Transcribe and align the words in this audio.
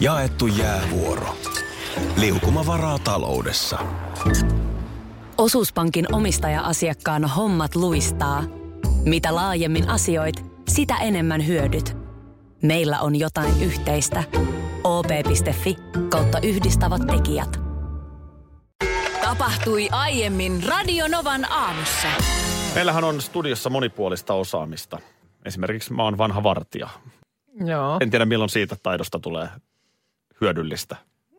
Jaettu 0.00 0.46
jäävuoro. 0.46 1.36
Liukuma 2.16 2.66
varaa 2.66 2.98
taloudessa. 2.98 3.78
Osuuspankin 5.38 6.14
omistaja-asiakkaan 6.14 7.24
hommat 7.24 7.74
luistaa. 7.74 8.44
Mitä 9.04 9.34
laajemmin 9.34 9.88
asioit, 9.88 10.44
sitä 10.68 10.96
enemmän 10.96 11.46
hyödyt. 11.46 11.96
Meillä 12.62 13.00
on 13.00 13.16
jotain 13.16 13.62
yhteistä. 13.62 14.24
op.fi 14.84 15.76
kautta 16.08 16.38
yhdistävät 16.42 17.02
tekijät. 17.06 17.60
Tapahtui 19.22 19.88
aiemmin 19.90 20.62
Radionovan 20.68 21.52
aamussa. 21.52 22.08
Meillähän 22.74 23.04
on 23.04 23.20
studiossa 23.22 23.70
monipuolista 23.70 24.34
osaamista. 24.34 24.98
Esimerkiksi 25.44 25.92
mä 25.92 26.02
oon 26.02 26.18
vanha 26.18 26.42
vartija. 26.42 26.88
Joo. 27.64 27.96
En 28.00 28.10
tiedä 28.10 28.24
milloin 28.24 28.50
siitä 28.50 28.76
taidosta 28.82 29.18
tulee 29.18 29.48
hyödyllistä. 30.40 30.96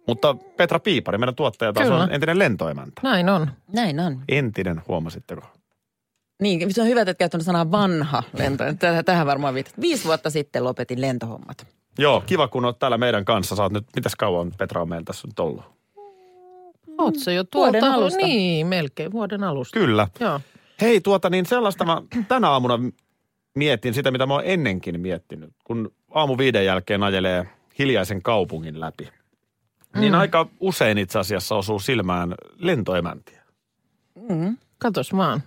Mutta 0.07 0.35
Petra 0.57 0.79
Piipari, 0.79 1.17
meidän 1.17 1.35
tuottaja 1.35 1.73
taas 1.73 1.87
Kyllä. 1.87 2.03
on 2.03 2.11
entinen 2.11 2.39
lentoemäntä. 2.39 3.01
Näin 3.03 3.29
on. 3.29 3.51
Näin 3.73 3.99
on. 3.99 4.21
Entinen, 4.29 4.81
huomasitteko? 4.87 5.41
Niin, 6.41 6.73
se 6.73 6.81
on 6.81 6.87
hyvä, 6.87 7.01
että 7.01 7.11
et 7.11 7.17
käyttänyt 7.17 7.45
sanaa 7.45 7.71
vanha 7.71 8.23
lento. 8.33 8.63
Tähän, 9.05 9.27
varmaan 9.27 9.53
viitat. 9.53 9.73
Viisi 9.81 10.05
vuotta 10.05 10.29
sitten 10.29 10.63
lopetin 10.63 11.01
lentohommat. 11.01 11.67
Joo, 11.97 12.23
kiva 12.25 12.47
kun 12.47 12.65
oot 12.65 12.79
täällä 12.79 12.97
meidän 12.97 13.25
kanssa. 13.25 13.63
Oot 13.63 13.71
nyt, 13.71 13.85
mitäs 13.95 14.15
kauan 14.15 14.51
Petra 14.57 14.81
on 14.81 14.89
meillä 14.89 15.05
tässä 15.05 15.27
nyt 15.27 15.39
ollut? 15.39 15.63
Oot 16.97 17.15
se 17.15 17.33
jo 17.33 17.43
tuolta 17.43 17.71
Vuoden 17.71 17.83
alusta. 17.83 18.25
Niin, 18.25 18.67
melkein 18.67 19.11
vuoden 19.11 19.43
alusta. 19.43 19.79
Kyllä. 19.79 20.07
Joo. 20.19 20.41
Hei 20.81 21.01
tuota 21.01 21.29
niin 21.29 21.45
sellaista 21.45 21.85
mä 21.85 22.01
tänä 22.27 22.49
aamuna 22.49 22.79
mietin 23.55 23.93
sitä, 23.93 24.11
mitä 24.11 24.25
mä 24.25 24.33
oon 24.33 24.43
ennenkin 24.45 25.01
miettinyt. 25.01 25.49
Kun 25.63 25.91
aamu 26.13 26.37
viiden 26.37 26.65
jälkeen 26.65 27.03
ajelee 27.03 27.47
hiljaisen 27.79 28.21
kaupungin 28.21 28.79
läpi. 28.79 29.09
Niin 29.95 30.15
aika 30.15 30.47
usein 30.59 30.97
itse 30.97 31.19
asiassa 31.19 31.55
osuu 31.55 31.79
silmään 31.79 32.35
lentoemäntiä. 32.57 33.43
Katos 34.77 35.13
vaan. 35.13 35.43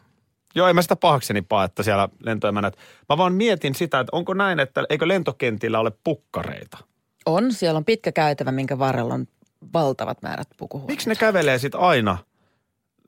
Joo, 0.54 0.68
en 0.68 0.74
mä 0.74 0.82
sitä 0.82 0.96
pahakseni 0.96 1.42
paa, 1.42 1.64
että 1.64 1.82
siellä 1.82 2.08
lentoemännät. 2.20 2.76
Mä 3.08 3.16
vaan 3.18 3.34
mietin 3.34 3.74
sitä, 3.74 4.00
että 4.00 4.16
onko 4.16 4.34
näin, 4.34 4.60
että 4.60 4.84
eikö 4.90 5.08
lentokentillä 5.08 5.80
ole 5.80 5.92
pukkareita? 6.04 6.78
On, 7.26 7.52
siellä 7.52 7.78
on 7.78 7.84
pitkä 7.84 8.12
käytävä, 8.12 8.52
minkä 8.52 8.78
varrella 8.78 9.14
on 9.14 9.26
valtavat 9.72 10.22
määrät 10.22 10.48
pukuhuoneita. 10.56 10.92
Miksi 10.92 11.08
ne 11.08 11.14
kävelee 11.14 11.58
sitten 11.58 11.80
aina 11.80 12.18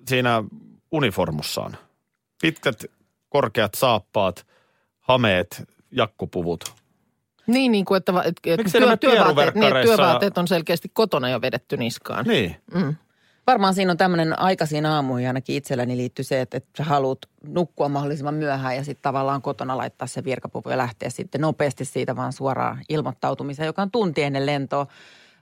siinä 0.09 0.45
uniformussaan? 0.91 1.77
Pitkät, 2.43 2.85
korkeat 3.29 3.75
saappaat, 3.75 4.47
hameet, 5.01 5.65
jakkupuvut. 5.91 6.84
Niin, 7.47 7.73
niin 7.73 7.85
kuin, 7.85 7.99
että, 7.99 8.15
va- 8.15 8.25
et, 8.25 8.37
et 8.47 8.59
Miksi 8.59 8.77
enemmän 8.77 8.99
työvaatteet, 8.99 9.55
niin, 9.55 9.73
työvaatteet 9.83 10.39
on 10.39 10.49
selkeästi 10.49 10.91
kotona 10.93 11.29
jo 11.29 11.41
vedetty 11.41 11.77
niskaan. 11.77 12.25
Niin. 12.25 12.57
Mm. 12.75 12.95
Varmaan 13.47 13.75
siinä 13.75 13.91
on 13.91 13.97
tämmöinen 13.97 14.39
aikaisiin 14.39 14.87
aamuihin 14.87 15.29
ainakin 15.29 15.57
itselläni 15.57 15.97
liittyy 15.97 16.25
se, 16.25 16.41
että, 16.41 16.57
että 16.57 16.85
haluat 16.85 17.19
nukkua 17.47 17.89
mahdollisimman 17.89 18.35
myöhään 18.35 18.77
ja 18.77 18.85
sitten 18.85 19.03
tavallaan 19.03 19.43
kotona 19.43 19.77
laittaa 19.77 20.09
se 20.09 20.25
virkapuvu 20.25 20.71
ja 20.71 20.79
lähteä 20.79 21.11
sitten 21.11 21.41
nopeasti 21.41 21.85
siitä 21.85 22.17
vaan 22.17 22.33
suoraan 22.33 22.79
ilmoittautumiseen, 22.89 23.67
joka 23.67 23.83
on 23.83 23.91
tunti 23.91 24.23
ennen 24.23 24.47
lentoa. 24.47 24.87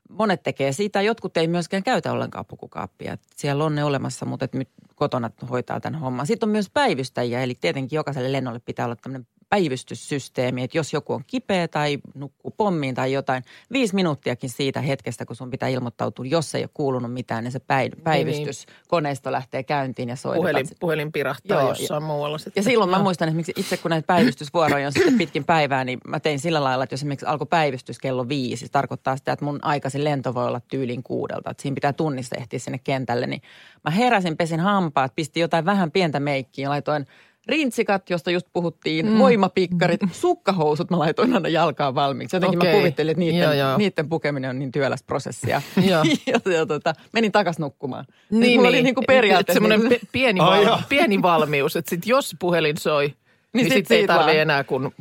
Monet 0.09 0.42
tekee 0.42 0.72
sitä, 0.72 1.03
jotkut 1.03 1.37
ei 1.37 1.48
myöskään 1.48 1.83
käytä 1.83 2.12
ollenkaan 2.12 2.47
pukukaappia. 2.47 3.16
Siellä 3.37 3.64
on 3.64 3.75
ne 3.75 3.84
olemassa, 3.84 4.27
mutta 4.27 4.44
et 4.44 4.55
nyt 4.55 4.69
kotona 4.94 5.31
hoitaa 5.50 5.81
tämän 5.81 6.00
homman. 6.00 6.27
Sitten 6.27 6.47
on 6.47 6.53
myös 6.53 6.70
päivystäjiä, 6.70 7.42
eli 7.42 7.55
tietenkin 7.55 7.97
jokaiselle 7.97 8.33
lennolle 8.33 8.59
pitää 8.59 8.84
olla 8.84 8.97
tämmöinen 8.97 9.27
päivystyssysteemi, 9.53 10.62
että 10.62 10.78
jos 10.78 10.92
joku 10.92 11.12
on 11.12 11.25
kipeä 11.27 11.69
tai 11.69 11.98
nukkuu 12.14 12.55
pommiin 12.56 12.95
tai 12.95 13.12
jotain, 13.12 13.45
viisi 13.72 13.94
minuuttiakin 13.94 14.50
siitä 14.50 14.81
hetkestä, 14.81 15.25
kun 15.27 15.36
sun 15.36 15.50
pitää 15.50 15.69
ilmoittautua, 15.69 16.25
jos 16.25 16.55
ei 16.55 16.62
ole 16.62 16.70
kuulunut 16.75 17.12
mitään, 17.12 17.44
niin 17.44 17.53
se 17.53 17.59
päi- 17.59 17.91
päivystyskoneisto 18.05 19.33
lähtee 19.33 19.62
käyntiin 19.62 20.09
ja 20.09 20.17
soitetaan. 20.17 20.53
Puhelin, 20.53 20.69
puhelin 20.81 21.12
pirahtaa 21.12 21.60
Joo, 21.60 21.69
jossain 21.69 22.03
muualla. 22.03 22.38
Sitten. 22.38 22.60
Ja 22.60 22.62
silloin 22.62 22.91
mä 22.91 22.99
muistan 22.99 23.28
esimerkiksi 23.28 23.53
itse, 23.56 23.76
kun 23.76 23.91
näitä 23.91 24.06
päivystysvuoroja 24.06 24.87
on 24.87 24.93
sitten 24.93 25.19
pitkin 25.19 25.44
päivää, 25.44 25.84
niin 25.84 25.99
mä 26.09 26.21
tein 26.21 26.38
sillä 26.38 26.65
lailla, 26.65 26.84
että 26.84 26.94
jos 26.94 27.00
esimerkiksi 27.00 27.26
alkoi 27.26 27.47
päivystys 27.47 27.99
kello 27.99 28.28
viisi, 28.28 28.66
se 28.66 28.72
tarkoittaa 28.72 29.16
sitä, 29.16 29.32
että 29.32 29.44
mun 29.44 29.59
aikaisin 29.62 30.05
lento 30.05 30.34
voi 30.34 30.47
olla 30.47 30.60
tyylin 30.60 31.03
kuudelta, 31.03 31.50
että 31.50 31.62
siinä 31.62 31.75
pitää 31.75 31.93
tunnissa 31.93 32.37
ehtiä 32.37 32.59
sinne 32.59 32.78
kentälle, 32.78 33.26
niin 33.26 33.43
mä 33.84 33.91
heräsin, 33.91 34.37
pesin 34.37 34.60
hampaat, 34.60 35.15
pistin 35.15 35.41
jotain 35.41 35.65
vähän 35.65 35.91
pientä 35.91 36.21
meikkiä, 36.21 36.69
laitoin 36.69 37.06
rintsikat, 37.48 38.10
josta 38.10 38.30
just 38.30 38.47
puhuttiin, 38.53 39.06
mm. 39.06 39.19
voimapikkarit, 39.19 40.00
sukkahousut 40.12 40.91
mä 40.91 40.98
laitoin 40.98 41.34
aina 41.34 41.48
jalkaan 41.48 41.94
valmiiksi. 41.94 42.36
Jotenkin 42.36 42.58
Okei. 42.58 42.72
mä 42.72 42.78
kuvittelin, 42.78 43.10
että 43.10 43.19
niiden, 43.19 43.41
Joo, 43.41 43.53
joo. 43.53 43.78
niiden 43.78 44.08
pukeminen 44.08 44.50
on 44.50 44.58
niin 44.58 44.72
työläs 44.72 45.03
prosessi. 45.03 45.50
Ja, 45.50 45.62
Joo. 45.91 46.04
ja, 46.26 46.52
ja 46.52 46.66
tota, 46.66 46.94
menin 47.12 47.32
takas 47.32 47.58
nukkumaan. 47.58 48.04
Niin, 48.31 48.42
Siis 48.42 48.56
mulla 48.56 48.70
niin. 48.70 48.78
oli 48.78 48.82
niin 48.82 48.94
kuin 48.94 49.04
periaatteessa. 49.06 49.56
Semmoinen 49.56 49.88
niin- 49.88 50.00
pieni, 50.12 50.41
val- 50.41 50.78
pieni 50.88 51.22
valmius, 51.22 51.76
että 51.76 51.91
sit 51.91 52.06
jos 52.06 52.36
puhelin 52.38 52.76
soi, 52.76 53.06
niin, 53.06 53.14
niin 53.52 53.64
sit 53.64 53.72
sitten 53.72 53.94
ei 53.94 54.00
siitä 54.00 54.14
tarvitse 54.14 54.42
enää 54.42 54.64
kuin 54.64 54.94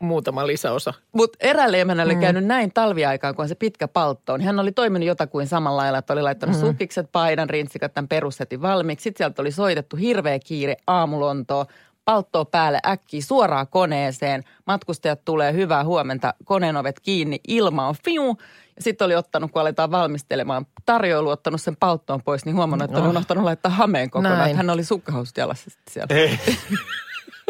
muutama 0.00 0.46
lisäosa. 0.46 0.94
Mutta 1.12 1.38
eräälle 1.40 1.80
emännälle 1.80 2.12
oli 2.12 2.20
käynyt 2.20 2.44
näin 2.44 2.72
talviaikaan, 2.72 3.34
kun 3.34 3.42
on 3.42 3.48
se 3.48 3.54
pitkä 3.54 3.88
paltto, 3.88 4.36
niin 4.36 4.46
hän 4.46 4.58
oli 4.58 4.72
toiminut 4.72 5.06
jotakuin 5.06 5.46
samalla 5.46 5.76
lailla, 5.76 5.98
että 5.98 6.12
oli 6.12 6.22
laittanut 6.22 6.56
mm. 6.56 6.60
sukkikset, 6.60 7.08
paidan, 7.12 7.50
rintsikat, 7.50 7.94
tämän 7.94 8.08
perussetin 8.08 8.62
valmiiksi. 8.62 9.02
Sitten 9.02 9.24
sieltä 9.24 9.42
oli 9.42 9.50
soitettu 9.52 9.96
hirveä 9.96 10.38
kiire 10.38 10.76
aamulontoa, 10.86 11.66
palttoa 12.04 12.44
päälle 12.44 12.78
äkkiä 12.86 13.20
suoraan 13.22 13.68
koneeseen. 13.68 14.42
Matkustajat 14.66 15.24
tulee, 15.24 15.52
hyvää 15.52 15.84
huomenta, 15.84 16.34
koneen 16.44 16.76
ovet 16.76 17.00
kiinni, 17.00 17.40
ilma 17.48 17.88
on 17.88 17.94
fiu. 18.04 18.36
Ja 18.76 18.82
sitten 18.82 19.04
oli 19.04 19.14
ottanut, 19.14 19.50
kun 19.52 19.60
aletaan 19.62 19.90
valmistelemaan 19.90 20.66
tarjoilu, 20.86 21.28
ottanut 21.28 21.60
sen 21.60 21.76
palttoon 21.76 22.22
pois, 22.24 22.44
niin 22.44 22.56
huomannut, 22.56 22.84
että 22.90 22.98
oli 22.98 23.06
Oh. 23.06 23.10
unohtanut 23.10 23.44
laittaa 23.44 23.72
hameen 23.72 24.10
kokonaan. 24.10 24.38
Näin. 24.38 24.56
Hän 24.56 24.70
oli 24.70 24.84
sukkahousut 24.84 25.36
jalassa 25.36 25.70
sitten 25.70 25.92
siellä. 25.92 26.16
Ei. 26.20 26.38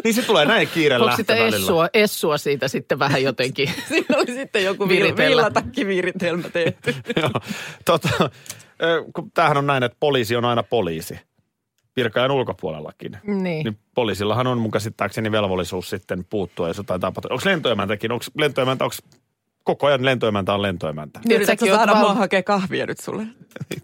niin 0.04 0.14
se 0.14 0.22
tulee 0.22 0.44
näin 0.44 0.68
kiire 0.74 0.96
Onko 0.96 1.16
sitä 1.16 1.34
essua, 1.34 1.88
essua 1.94 2.38
siitä 2.38 2.68
sitten 2.68 2.98
vähän 2.98 3.22
jotenkin? 3.22 3.70
Siinä 3.88 4.16
oli 4.16 4.26
sitten 4.34 4.64
joku 4.64 4.88
villatakkiviritelmä 4.88 6.48
tehty. 6.48 6.94
Joo. 7.20 7.30
Tota, 7.84 8.30
tämähän 9.34 9.56
on 9.56 9.66
näin, 9.66 9.82
että 9.82 9.96
poliisi 10.00 10.36
on 10.36 10.44
aina 10.44 10.62
poliisi. 10.62 11.18
Virkajan 11.96 12.30
ulkopuolellakin. 12.30 13.18
niin. 13.24 13.64
Niin 13.64 13.78
poliisillahan 13.94 14.46
on 14.46 14.58
mun 14.58 14.70
käsittääkseni 14.70 15.32
velvollisuus 15.32 15.90
sitten 15.90 16.24
puuttua, 16.30 16.68
jos 16.68 16.76
jotain 16.76 17.00
tapahtuu. 17.00 17.32
Onko 17.32 17.42
lentoemäntäkin, 17.50 18.12
onko 18.12 18.24
lentoemäntä, 18.38 18.84
onko 18.84 18.96
koko 19.64 19.86
ajan 19.86 20.04
lentoemäntä 20.04 20.54
on 20.54 20.62
lentoemäntä? 20.62 21.20
Niin, 21.24 21.36
Yritätkö 21.36 21.66
saada 21.66 21.92
val- 21.92 22.00
mua 22.00 22.14
hakea 22.14 22.42
kahvia 22.42 22.86
nyt 22.86 23.00
sulle? 23.00 23.26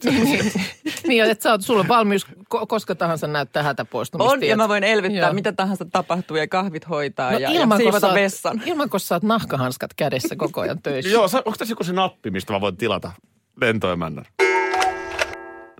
niin, 1.10 1.31
että 1.31 1.43
sä 1.43 1.50
oot, 1.50 1.62
sulla 1.62 1.81
on 1.81 1.88
valmius 1.88 2.26
ko- 2.28 2.66
koska 2.69 2.94
tahansa 2.94 3.26
näyttää 3.26 3.62
hätäpoistumista. 3.62 4.32
On, 4.32 4.43
ja 4.43 4.56
mä 4.56 4.69
voin 4.69 4.84
elvyttää, 4.84 5.26
Joo. 5.26 5.32
mitä 5.32 5.53
tahansa 5.53 5.84
tapahtuu 5.84 6.37
ja 6.37 6.48
kahvit 6.48 6.88
hoitaa 6.88 7.32
No 7.32 7.38
ja, 7.38 7.50
ja 7.50 7.60
ilman, 7.60 7.78
kun 7.78 7.84
siivota 7.84 8.09
sä, 8.09 8.15
vessan. 8.15 8.62
ilman, 8.66 8.91
kun 8.91 9.00
sä 9.00 9.15
oot 9.15 9.22
nahkahanskat 9.22 9.94
kädessä 9.94 10.37
koko 10.37 10.60
ajan 10.60 10.82
töissä. 10.82 11.10
Joo, 11.10 11.28
sa- 11.28 11.43
onko 11.44 11.56
tässä 11.59 11.72
joku 11.72 11.84
se 11.84 11.93
nappi, 11.93 12.31
mistä 12.31 12.53
mä 12.53 12.60
voin 12.60 12.76
tilata 12.76 13.12
lentoemännän? 13.60 14.25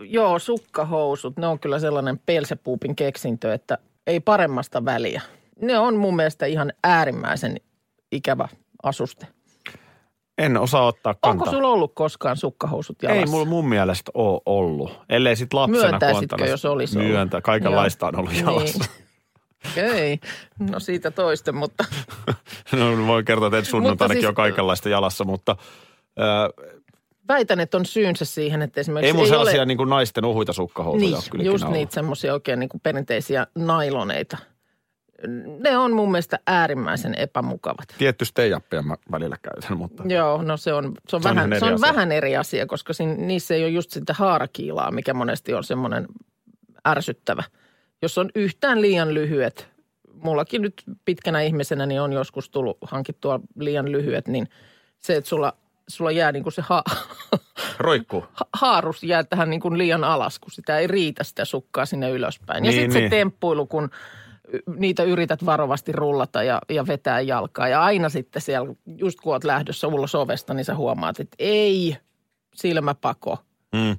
Joo, 0.01 0.39
sukkahousut, 0.39 1.37
ne 1.37 1.47
on 1.47 1.59
kyllä 1.59 1.79
sellainen 1.79 2.21
pelsepuupin 2.27 2.97
keksintö, 2.97 3.55
että 3.55 3.79
ei 4.07 4.21
paremmasta 4.21 4.85
väliä. 4.85 5.23
Ne 5.63 5.79
on 5.79 5.97
mun 5.97 6.17
mielestä 6.17 6.47
ihan 6.47 6.73
äärimmäisen 6.85 7.57
ikävä 8.13 8.49
asuste. 8.83 9.27
En 10.41 10.57
osaa 10.57 10.87
ottaa 10.87 11.15
kantaa. 11.15 11.31
Onko 11.31 11.51
sulla 11.51 11.69
ollut 11.69 11.93
koskaan 11.95 12.37
sukkahousut 12.37 13.03
jalassa? 13.03 13.21
Ei 13.21 13.27
mulla 13.27 13.45
mun 13.45 13.69
mielestä 13.69 14.11
ole 14.15 14.41
ollut. 14.47 15.01
Ellei 15.09 15.37
sit 15.37 15.53
lapsena 15.53 15.89
Myöntäisitkö, 15.89 16.47
jos 16.47 16.65
olisi 16.65 16.99
ollut? 16.99 17.11
Myöntä. 17.11 17.41
Kaikenlaista 17.41 18.07
on 18.07 18.17
ollut 18.17 18.33
Joo. 18.33 18.51
jalassa. 18.51 18.85
Niin. 18.85 19.01
Ei, 19.77 20.19
no 20.71 20.81
siitä 20.81 21.11
toisten, 21.11 21.57
mutta 21.57 21.85
no, 22.73 23.07
voin 23.07 23.25
kertoa, 23.25 23.47
että 23.47 23.71
sunnuntainakin 23.71 24.23
siis- 24.23 24.29
on 24.29 24.35
kaikenlaista 24.35 24.89
jalassa, 24.89 25.25
mutta 25.25 25.57
äh, 26.21 26.71
väitän, 27.29 27.61
että 27.61 27.77
on 27.77 27.87
syynsä 27.87 28.25
siihen, 28.25 28.63
että 28.63 28.81
esimerkiksi 28.81 29.07
ei 29.07 29.13
mun 29.13 29.29
sellaisia 29.29 29.61
ole... 29.61 29.67
niin 29.67 29.79
kuin 29.79 29.91
naisten 29.91 30.25
uhuita 30.25 30.53
sukkahousuja 30.53 31.11
Niin, 31.19 31.31
kyllä 31.31 31.45
just 31.45 31.69
niitä 31.69 31.95
semmoisia 31.95 32.33
oikein 32.33 32.59
niin 32.61 32.69
kuin 32.69 32.81
perinteisiä 32.81 33.47
nailoneita. 33.55 34.39
Ne 35.61 35.77
on 35.79 35.93
mun 35.93 36.11
mielestä 36.11 36.39
äärimmäisen 36.47 37.15
epämukavat. 37.15 37.95
Tietty 37.99 38.25
steijappia 38.25 38.83
mä 38.83 38.97
välillä 39.13 39.37
käytän, 39.43 39.77
mutta 39.77 40.03
Joo, 40.07 40.43
no 40.43 40.57
se 40.57 40.73
on, 40.73 40.93
se 41.09 41.17
on, 41.17 41.23
Se 41.23 41.29
on 41.29 41.35
vähän, 41.37 41.51
se 41.51 41.57
eri 41.57 41.67
on 41.69 41.75
asia. 41.75 41.89
vähän 41.95 42.13
eri 42.13 42.37
asia, 42.37 42.67
koska 42.67 42.93
siinä, 42.93 43.15
niissä 43.15 43.55
ei 43.55 43.63
ole 43.65 43.71
just 43.71 43.91
sitä 43.91 44.13
haarakiilaa, 44.15 44.91
mikä 44.91 45.15
monesti 45.15 45.55
on 45.55 45.65
semmoinen 45.65 46.07
ärsyttävä. 46.89 47.43
Jos 48.03 48.19
on 48.19 48.31
yhtään 48.35 48.81
liian 48.83 49.15
lyhyet, 49.15 49.69
mullakin 50.15 50.63
nyt 50.63 50.83
pitkänä 51.05 51.41
ihmisenä 51.41 51.87
niin 51.87 52.01
on 52.01 52.13
joskus 52.13 52.51
tullut 52.51 52.79
hankittua 52.83 53.41
liian 53.59 53.93
lyhyet, 53.93 54.29
niin 54.29 54.49
se, 55.01 55.17
että 55.17 55.29
sulla, 55.31 55.53
sulla 55.89 56.11
jää 56.11 56.33
niin 56.33 56.43
kuin 56.43 56.53
se 56.53 56.63
ha, 56.69 56.83
roikkuu. 57.79 58.25
ha- 58.33 58.49
haarus 58.53 59.03
jää 59.03 59.25
tähän 59.25 59.51
niin 59.51 59.61
kuin 59.61 59.79
liian 59.79 60.05
alas, 60.05 60.39
kun 60.39 60.51
sitä 60.51 60.79
ei 60.79 60.87
riitä 60.87 61.25
sitä 61.25 61.45
sukkaa 61.45 61.87
sinne 61.87 62.11
ylöspäin. 62.11 62.65
Ja 62.65 62.71
Niin, 62.71 62.81
sitten 62.83 63.01
niin. 63.03 63.11
se 63.11 63.17
temppuilu, 63.17 63.67
kun 63.67 63.91
niitä 64.77 65.03
yrität 65.03 65.47
varovasti 65.47 65.93
rullata 65.93 66.43
ja, 66.43 66.61
ja 66.69 66.87
vetää 66.87 67.21
jalkaa. 67.21 67.69
Ja 67.69 67.83
aina 67.83 68.09
sitten 68.09 68.43
siellä, 68.43 68.75
just 68.87 69.21
kun 69.21 69.33
oot 69.33 69.45
lähdössä 69.45 69.87
ulos 69.87 70.15
ovesta, 70.15 70.55
niin 70.55 70.65
sä 70.65 70.75
huomaat, 70.75 71.21
että 71.21 71.37
ei, 71.39 71.97
silmäpako. 72.55 73.39
Mm. 73.73 73.97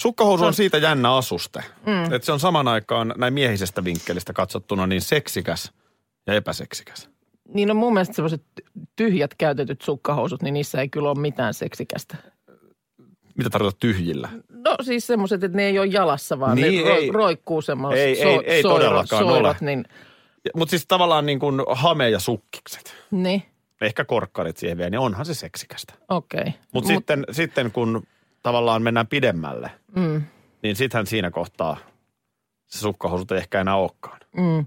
Sukkahousu 0.00 0.44
on 0.44 0.54
siitä 0.54 0.78
jännä 0.78 1.14
asuste. 1.16 1.64
Mm. 1.86 2.04
Että 2.04 2.26
se 2.26 2.32
on 2.32 2.40
saman 2.40 2.68
aikaan 2.68 3.14
näin 3.16 3.34
miehisestä 3.34 3.84
vinkkelistä 3.84 4.32
katsottuna 4.32 4.86
niin 4.86 5.02
seksikäs 5.02 5.72
ja 6.26 6.34
epäseksikäs. 6.34 7.10
Niin 7.54 7.70
on 7.70 7.76
mun 7.76 7.92
mielestä 7.92 8.14
sellaiset 8.14 8.42
tyhjät 8.96 9.34
käytetyt 9.34 9.82
sukkahousut, 9.82 10.42
niin 10.42 10.54
niissä 10.54 10.80
ei 10.80 10.88
kyllä 10.88 11.10
ole 11.10 11.20
mitään 11.20 11.54
seksikästä. 11.54 12.16
Mitä 13.36 13.50
tarkoitat 13.50 13.78
tyhjillä? 13.80 14.28
No 14.48 14.76
siis 14.82 15.06
semmoiset, 15.06 15.44
että 15.44 15.56
ne 15.56 15.62
ei 15.66 15.78
ole 15.78 15.86
jalassa, 15.86 16.40
vaan 16.40 16.56
Niin, 16.56 16.84
ne 16.84 16.90
ro- 16.90 16.94
ei. 16.96 17.10
roikkuu 17.10 17.62
semmoiset 17.62 18.00
Ei- 18.04 18.22
ei- 18.22 18.40
ei 18.46 18.62
todellakaan 18.62 19.24
soirat, 19.24 19.62
ole. 19.62 19.70
niin, 19.70 19.84
Mutta 20.56 20.70
siis 20.70 20.86
tavallaan 20.86 21.26
niin 21.26 21.38
kuin 21.38 21.60
hame 21.70 22.10
ja 22.10 22.18
sukkikset. 22.18 22.94
niin 23.10 23.42
Ehkä 23.80 24.04
korkkarit 24.04 24.56
siihen 24.56 24.78
vielä, 24.78 24.90
niin 24.90 24.98
onhan 24.98 25.26
se 25.26 25.34
seksikästä. 25.34 25.94
okei. 26.08 26.40
Okay. 26.40 26.52
Mutta 26.72 26.88
sitten, 26.88 27.24
sitten 27.30 27.70
kun 27.72 28.02
tavallaan 28.42 28.82
mennään 28.82 29.06
pidemmälle, 29.06 29.70
Mm, 29.96 30.22
niin 30.62 30.76
sittenhän 30.76 31.06
siinä 31.06 31.30
kohtaa 31.30 31.76
se 32.72 32.78
sukkahousut 32.78 33.32
ei 33.32 33.38
ehkä 33.38 33.60
enää 33.60 33.76
olekaan. 33.76 34.18
mm. 34.36 34.66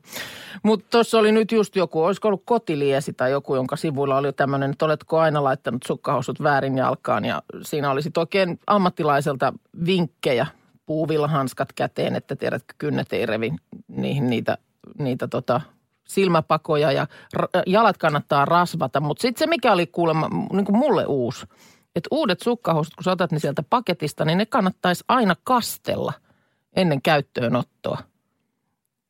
Mutta 0.63 0.85
tuossa 0.89 1.17
oli 1.17 1.31
nyt 1.31 1.51
just 1.51 1.75
joku, 1.75 2.03
olisiko 2.03 2.27
ollut 2.27 2.43
kotiliesi 2.45 3.13
tai 3.13 3.31
joku, 3.31 3.55
jonka 3.55 3.75
sivuilla 3.75 4.17
oli 4.17 4.33
tämmöinen, 4.33 4.71
että 4.71 4.85
oletko 4.85 5.19
aina 5.19 5.43
laittanut 5.43 5.83
sukkahousut 5.87 6.43
väärin 6.43 6.77
jalkaan. 6.77 7.25
Ja 7.25 7.41
siinä 7.61 7.91
oli 7.91 8.01
sitten 8.01 8.21
oikein 8.21 8.59
ammattilaiselta 8.67 9.53
vinkkejä, 9.85 10.47
puuvillahanskat 10.85 11.73
käteen, 11.73 12.15
että 12.15 12.35
tiedätkö, 12.35 12.73
kynnet 12.77 13.13
ei 13.13 13.25
revi 13.25 13.53
niihin 13.87 14.29
niitä, 14.29 14.57
niitä 14.99 15.27
tota, 15.27 15.61
silmäpakoja 16.03 16.91
ja 16.91 17.07
ra- 17.37 17.63
jalat 17.65 17.97
kannattaa 17.97 18.45
rasvata. 18.45 18.99
Mutta 18.99 19.21
sitten 19.21 19.39
se, 19.39 19.49
mikä 19.49 19.73
oli 19.73 19.87
kuulemma 19.87 20.29
niin 20.53 20.65
kuin 20.65 20.77
mulle 20.77 21.05
uusi, 21.05 21.45
että 21.95 22.07
uudet 22.11 22.39
sukkahousut, 22.39 22.95
kun 22.95 23.03
sä 23.03 23.11
otat 23.11 23.31
ne 23.31 23.39
sieltä 23.39 23.63
paketista, 23.69 24.25
niin 24.25 24.37
ne 24.37 24.45
kannattaisi 24.45 25.03
aina 25.07 25.35
kastella 25.43 26.13
ennen 26.75 27.01
käyttöönottoa. 27.01 27.97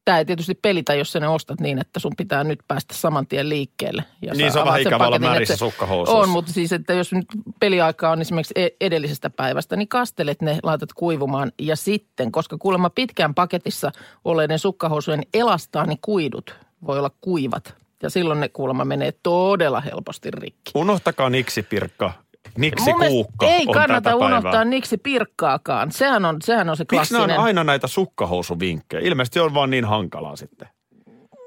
Tämä 0.05 0.17
ei 0.17 0.25
tietysti 0.25 0.55
pelitä, 0.55 0.93
jos 0.93 1.11
sä 1.11 1.19
ne 1.19 1.27
ostat 1.27 1.59
niin, 1.59 1.79
että 1.79 1.99
sun 1.99 2.11
pitää 2.17 2.43
nyt 2.43 2.59
päästä 2.67 2.93
saman 2.93 3.27
tien 3.27 3.49
liikkeelle. 3.49 4.03
Ja 4.21 4.33
Niin, 4.33 4.51
se 4.51 4.59
on 4.59 4.65
vähän 4.65 4.79
sen 4.79 4.87
ikävä 4.87 5.07
olla 5.07 5.45
se- 5.45 5.55
sukkahousuissa. 5.57 6.21
On, 6.21 6.29
mutta 6.29 6.53
siis, 6.53 6.73
että 6.73 6.93
jos 6.93 7.13
nyt 7.13 7.25
peliaika 7.59 8.11
on 8.11 8.21
esimerkiksi 8.21 8.53
e- 8.55 8.67
edellisestä 8.81 9.29
päivästä, 9.29 9.75
niin 9.75 9.87
kastelet 9.87 10.41
ne, 10.41 10.59
laitat 10.63 10.93
kuivumaan 10.93 11.51
ja 11.59 11.75
sitten, 11.75 12.31
koska 12.31 12.57
kuulemma 12.57 12.89
pitkään 12.89 13.35
paketissa 13.35 13.91
olleiden 14.25 14.59
sukkahousujen 14.59 15.21
elastaani 15.33 15.95
kuidut 16.01 16.55
voi 16.87 16.97
olla 16.97 17.11
kuivat. 17.21 17.75
Ja 18.03 18.09
silloin 18.09 18.39
ne 18.39 18.49
kuulemma 18.49 18.85
menee 18.85 19.13
todella 19.23 19.81
helposti 19.81 20.31
rikki. 20.31 20.71
Unohtakaa 20.75 21.29
niksi 21.29 21.63
pirkka, 21.63 22.13
niksi 22.57 22.89
Mun 22.91 23.07
kuukka 23.07 23.45
ei 23.47 23.65
kannata 23.65 24.01
tätä 24.01 24.17
päivää. 24.19 24.37
unohtaa 24.39 24.65
niksi 24.65 24.97
pirkkaakaan. 24.97 25.91
Sehän 25.91 26.25
on, 26.25 26.37
sehän 26.43 26.69
on 26.69 26.77
se 26.77 26.85
Miksi 26.91 26.95
nämä 27.13 27.19
klassinen. 27.25 27.39
on 27.39 27.45
aina 27.45 27.63
näitä 27.63 27.87
sukkahousuvinkkejä? 27.87 29.07
Ilmeisesti 29.07 29.39
on 29.39 29.53
vaan 29.53 29.69
niin 29.69 29.85
hankalaa 29.85 30.35
sitten. 30.35 30.67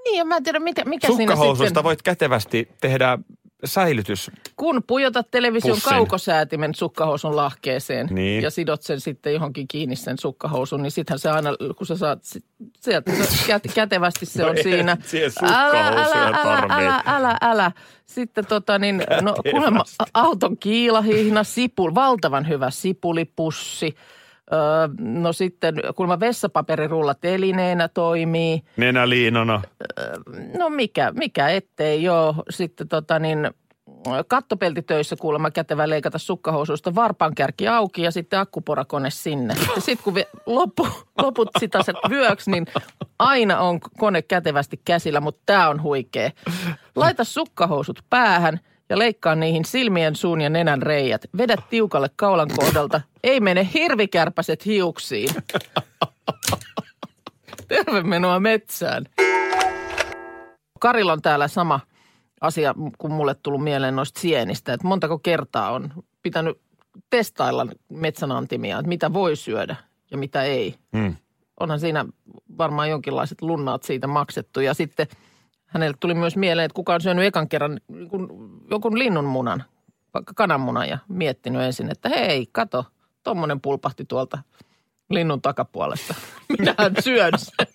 Niin, 0.05 0.19
ja 0.19 0.25
mä 0.25 0.37
en 0.37 0.43
tiedä, 0.43 0.59
mikä, 0.61 0.85
mikä 0.85 1.07
siinä 1.07 1.19
Sukkahousuista 1.33 1.69
sitten... 1.69 1.85
voit 1.85 2.03
kätevästi 2.03 2.69
tehdä 2.81 3.19
säilytys. 3.65 4.31
Kun 4.57 4.83
pujotat 4.87 5.31
television 5.31 5.75
Pussin. 5.77 5.91
kaukosäätimen 5.91 6.75
sukkahousun 6.75 7.37
lahkeeseen 7.37 8.07
Niin. 8.11 8.43
ja 8.43 8.51
sidot 8.51 8.83
sen 8.83 9.01
sitten 9.01 9.33
johonkin 9.35 9.69
kiinni 9.69 9.97
sen 9.97 10.19
sukkahousun, 10.19 10.83
niin 10.83 10.91
sittenhän 10.91 11.19
se 11.19 11.31
aina, 11.31 11.51
kun 11.77 11.87
sä 11.87 11.97
saat 11.97 12.19
sieltä, 12.81 13.13
se 13.13 13.47
kät, 13.47 13.63
kätevästi 13.75 14.27
se 14.27 14.43
No 14.43 14.49
on 14.49 14.57
ei 14.57 14.63
siinä. 14.63 14.97
älä, 15.43 15.89
älä, 15.89 16.39
tarvii. 16.43 16.87
älä, 16.87 17.03
älä, 17.07 17.37
älä. 17.41 17.73
Sitten 18.07 18.47
tota 18.47 18.79
niin, 18.79 19.03
no 19.23 19.35
kuulemma 19.51 19.85
auton 20.15 20.57
kiilahihna, 20.59 21.45
sipul, 21.45 21.95
valtavan 21.95 22.49
hyvä 22.49 22.71
sipulipussi. 22.71 23.95
Öö, 24.53 24.89
no 25.01 25.33
sitten 25.33 25.75
kuulemma 25.97 26.21
vessapaperirulla 26.21 27.15
telineenä 27.15 27.89
toimii. 27.89 28.63
Nenäliinana. 28.77 29.63
No 30.59 30.71
mikä, 30.71 31.13
mikä 31.13 31.49
ettei 31.49 32.03
joo. 32.03 32.35
Sitten 32.51 32.89
tota 32.89 33.19
niin, 33.19 33.51
kattopeltitöissä 34.29 35.17
kuulemma 35.17 35.51
kätevä 35.51 35.89
leikata 35.89 36.19
sukkahousuista 36.19 36.95
varpankärki 36.95 37.69
auki 37.69 38.03
ja 38.03 38.11
sitten 38.11 38.39
akkuporakone 38.39 39.11
sinne. 39.11 39.55
Ja 39.77 39.81
sitten 39.81 40.05
kun 40.05 40.23
loppu, 40.47 40.89
loput 41.23 41.49
sitä 41.59 41.83
se 41.83 41.93
vyöksi, 42.09 42.51
niin 42.51 42.67
aina 43.19 43.61
on 43.61 43.81
kone 43.81 44.23
kätevästi 44.23 44.81
käsillä, 44.85 45.21
mutta 45.21 45.43
tämä 45.47 45.69
on 45.69 45.83
huikea. 45.83 46.31
Laita 46.97 47.25
sukkahousut 47.25 48.03
päähän 48.11 48.61
ja 48.89 48.99
leikkaa 48.99 49.35
niihin 49.35 49.65
silmien, 49.65 50.17
suun 50.17 50.41
ja 50.41 50.51
nenän 50.51 50.83
reijät. 50.83 51.27
Vedä 51.37 51.57
tiukalle 51.71 52.11
kaulan 52.17 52.49
kohdalta. 52.57 53.01
Ei 53.23 53.41
mene 53.41 53.69
hirvikärpäset 53.75 54.67
hiuksiin. 54.67 55.31
Terve 57.69 58.03
menoa 58.03 58.41
metsään. 58.41 59.05
Karilla 60.81 61.13
on 61.13 61.23
täällä 61.23 61.49
sama 61.49 61.81
asia, 62.41 62.75
kun 62.99 63.13
mulle 63.13 63.35
tullut 63.35 63.65
mieleen 63.65 63.97
noista 63.97 64.21
sienistä, 64.21 64.73
että 64.73 64.87
montako 64.87 65.19
kertaa 65.19 65.71
on 65.71 65.93
pitänyt 66.23 66.61
testailla 67.11 67.67
metsänantimia, 67.89 68.79
että 68.79 68.89
mitä 68.89 69.13
voi 69.13 69.37
syödä 69.37 69.77
ja 70.11 70.19
mitä 70.19 70.43
ei. 70.43 70.75
Mm. 70.93 71.17
Onhan 71.61 71.81
siinä 71.81 72.05
varmaan 72.59 72.91
jonkinlaiset 72.91 73.43
lunnaat 73.43 73.83
siitä 73.83 74.07
maksettu. 74.07 74.61
Ja 74.61 74.75
sitten 74.75 75.07
hänelle 75.69 75.97
tuli 76.01 76.15
myös 76.15 76.37
mieleen, 76.37 76.67
että 76.67 76.75
kuka 76.75 76.95
on 76.95 77.01
syönyt 77.01 77.25
ekan 77.25 77.49
kerran 77.49 77.81
niin 77.89 78.09
kuin 78.09 78.29
jonkun 78.71 78.99
linnunmunan, 78.99 79.65
vaikka 80.15 80.33
kananmunan 80.37 80.89
ja 80.89 80.99
miettinyt 81.09 81.63
ensin, 81.63 81.91
että 81.91 82.09
hei, 82.09 82.47
kato, 82.53 82.85
tommonen 83.23 83.61
pulpahti 83.61 84.05
tuolta 84.05 84.39
linnun 85.11 85.43
takapuolesta. 85.43 86.15
Minähän 86.59 86.95
syön 87.01 87.33
sen. 87.37 87.67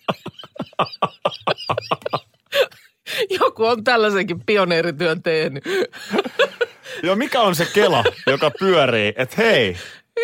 Joku 3.40 3.64
on 3.64 3.84
tällaisenkin 3.84 4.40
pioneerityön 4.46 5.22
tehnyt. 5.22 5.64
Joo, 7.02 7.16
mikä 7.16 7.40
on 7.40 7.54
se 7.54 7.66
kela, 7.74 8.04
joka 8.26 8.50
pyörii, 8.58 9.12
että 9.16 9.36
hei, 9.38 9.76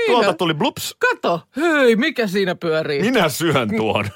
tuolta 0.06 0.34
tuli 0.34 0.54
blups, 0.54 0.96
Kato, 0.98 1.40
hei, 1.56 1.96
mikä 1.96 2.26
siinä 2.26 2.54
pyörii? 2.54 3.00
minä 3.02 3.28
syön 3.28 3.76
tuon. 3.76 4.08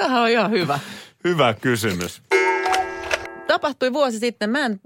Tämähän 0.00 0.22
on 0.22 0.28
ihan 0.30 0.50
hyvä. 0.50 0.78
Hyvä 1.24 1.54
kysymys. 1.54 2.22
tapahtui 3.46 3.92
vuosi 3.92 4.18
sitten. 4.18 4.50
Mä 4.50 4.66
en, 4.66 4.80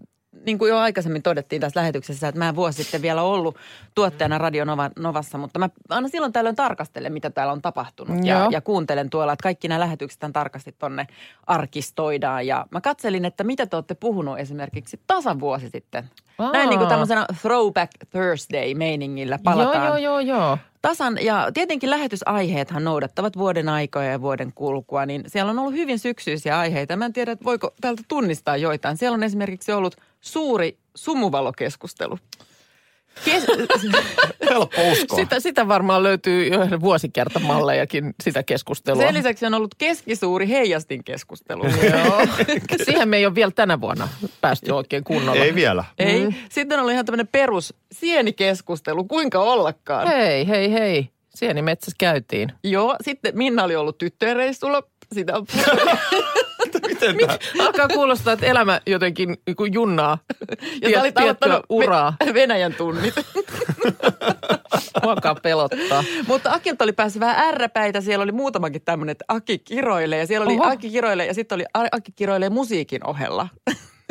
niin 0.47 0.59
kuin 0.59 0.69
jo 0.69 0.79
aikaisemmin 0.79 1.23
todettiin 1.23 1.61
tässä 1.61 1.81
lähetyksessä, 1.81 2.29
että 2.29 2.39
mä 2.39 2.49
en 2.49 2.57
vuosi 2.57 2.83
sitten 2.83 3.03
vielä 3.03 3.23
ollut 3.23 3.57
tuottajana 3.95 4.39
Radio 4.39 4.65
Nova, 4.65 4.91
Novassa, 4.99 5.39
mutta 5.39 5.59
mä 5.59 5.71
aina 5.89 6.09
silloin 6.09 6.33
tällöin 6.33 6.57
tarkastelen, 6.57 7.13
mitä 7.13 7.31
täällä 7.31 7.53
on 7.53 7.63
tapahtunut. 7.63 8.25
Ja, 8.25 8.39
Joo. 8.39 8.49
ja 8.51 8.61
kuuntelen 8.61 9.11
tuolla, 9.11 9.33
että 9.33 9.43
kaikki 9.43 9.69
nämä 9.69 9.81
lähetykset 9.81 10.21
tarkasti 10.33 10.75
tonne 10.79 11.07
arkistoidaan. 11.47 12.47
Ja 12.47 12.67
mä 12.71 12.81
katselin, 12.81 13.25
että 13.25 13.45
mitä 13.45 13.67
te 13.67 13.77
olette 13.77 13.95
puhunut 13.95 14.39
esimerkiksi 14.39 15.01
tasan 15.07 15.41
vuosi 15.41 15.71
sitten. 15.71 16.11
Aa. 16.39 16.53
Näin 16.53 16.69
niin 16.69 16.79
kuin 16.79 16.89
tämmöisenä 16.89 17.27
Throwback 17.41 17.93
Thursday-meiningillä 18.11 19.39
palataan. 19.45 19.87
Joo, 19.87 19.97
joo, 19.97 20.21
joo, 20.21 20.39
joo. 20.39 20.59
Tasan, 20.83 21.19
ja 21.21 21.51
tietenkin 21.55 21.91
lähetysaiheethan 21.91 22.85
noudattavat 22.85 23.37
vuoden 23.37 23.69
aikoja 23.69 24.11
ja 24.11 24.21
vuoden 24.21 24.53
kulkua, 24.55 25.07
niin 25.07 25.25
siellä 25.27 25.51
on 25.51 25.59
ollut 25.59 25.75
hyvin 25.75 25.99
syksyisiä 25.99 26.59
aiheita. 26.59 26.97
Mä 26.97 27.05
en 27.05 27.13
tiedä, 27.13 27.33
että 27.33 27.45
voiko 27.45 27.75
täältä 27.81 28.03
tunnistaa 28.09 28.57
joitain. 28.57 28.97
Siellä 28.97 29.15
on 29.15 29.23
esimerkiksi 29.23 29.73
ollut 29.73 29.97
suuri 30.25 30.79
sumuvalokeskustelu. 30.95 32.19
Kes- 33.25 33.47
Helppo 34.51 34.83
uskoa. 34.93 35.17
Sitä, 35.19 35.41
sitä 35.41 35.69
varmaan 35.69 36.03
löytyy 36.03 36.47
jo 36.47 36.81
vuosikertamallejakin 36.81 38.15
sitä 38.23 38.43
keskustelua. 38.43 39.03
Sen 39.03 39.15
lisäksi 39.15 39.47
on 39.47 39.55
ollut 39.55 39.75
keskisuuri 39.75 40.49
heijastin 40.49 41.05
keskustelu. 41.05 41.65
Joo. 41.93 42.27
Siihen 42.85 43.09
me 43.09 43.17
ei 43.17 43.27
ole 43.27 43.35
vielä 43.35 43.51
tänä 43.51 43.81
vuonna 43.81 44.09
päästy 44.41 44.71
oikein 44.73 45.05
kunnolla. 45.05 45.45
Ei 45.45 45.55
vielä. 45.55 45.85
Ei. 45.99 46.29
Sitten 46.51 46.81
oli 46.81 46.93
ihan 46.93 47.05
tämmöinen 47.05 47.29
perus 47.33 47.75
sienikeskustelu, 47.93 49.05
kuinka 49.05 49.41
ollakaan. 49.41 50.09
Hei, 50.09 50.49
hei, 50.49 50.73
hei. 50.73 51.09
Sienimetsässä 51.35 51.97
käytiin. 51.99 52.53
Joo, 52.65 52.97
sitten 53.05 53.39
Minna 53.39 53.65
oli 53.65 53.77
ollut 53.77 53.99
tyttöjen 53.99 54.37
reissulla. 54.37 54.83
Sitä 55.15 55.37
on 55.37 55.47
Miten 56.89 57.17
tää? 57.27 57.39
Alkaa 57.67 57.89
kuulostaa, 57.89 58.33
että 58.33 58.47
elämä 58.47 58.81
jotenkin 58.87 59.37
niin 59.47 59.57
kuin 59.57 59.73
junnaa 59.73 60.19
Ja 60.83 60.89
Tiet- 60.89 61.01
olit 61.01 61.03
tiettyä 61.03 61.23
aloittanut 61.25 61.67
uraa. 61.69 62.17
Ve- 62.25 62.35
Venäjän 62.35 62.75
tunnit. 62.75 63.15
Mua 65.03 65.13
alkaa 65.13 65.35
pelottaa. 65.35 66.05
Mutta 66.27 66.53
Akilta 66.53 66.85
oli 66.85 66.93
päässyt 66.93 67.21
vähän 67.21 67.49
ärräpäitä. 67.49 68.01
Siellä 68.01 68.23
oli 68.23 68.33
muutamakin 68.33 68.83
tämmöinen, 68.83 69.13
että 69.13 69.25
Aki 69.29 69.59
kiroilee. 69.59 70.19
Ja 70.19 70.27
siellä 70.27 70.47
oli 70.47 70.55
Oho. 70.55 70.65
Aki 70.65 70.91
kiroilee 70.91 71.27
ja 71.27 71.35
sitten 71.35 71.57
oli 71.57 71.65
Aki 71.75 72.13
kiroilee 72.17 72.51
musiikin 72.51 73.07
ohella. 73.07 73.49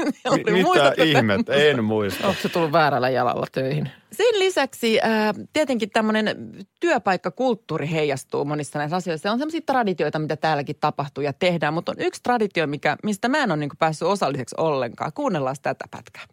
Mitä 0.38 0.52
muistatko 0.64 1.04
ihmettä? 1.04 1.54
En 1.54 1.84
muista. 1.84 2.28
Onko 2.28 2.42
se 2.42 2.50
tullut 2.50 2.72
väärällä 2.72 3.10
jalalla 3.10 3.48
töihin? 3.52 3.90
Sen 4.12 4.40
lisäksi 4.40 5.00
äh, 5.00 5.36
tietenkin 5.54 5.90
tämmöinen 5.90 6.38
työpaikkakulttuuri 6.80 7.92
heijastuu 7.92 8.46
monissa 8.46 8.80
näissä 8.80 8.96
asioissa. 8.96 9.32
On 9.32 9.40
sellaisia 9.40 9.62
traditioita, 9.66 10.20
mitä 10.20 10.36
täälläkin 10.36 10.76
tapahtuu 10.80 11.24
ja 11.24 11.34
tehdään, 11.34 11.74
mutta 11.74 11.92
on 11.92 12.00
yksi 12.00 12.24
traditio, 12.24 12.68
mikä, 12.68 12.98
mistä 13.04 13.30
mä 13.30 13.38
en 13.38 13.52
ole 13.52 13.60
niin 13.60 13.70
päässyt 13.80 14.08
osalliseksi 14.08 14.56
ollenkaan. 14.58 15.14
Kuunnellaan 15.14 15.56
tätä 15.62 15.86
pätkää. 15.92 16.24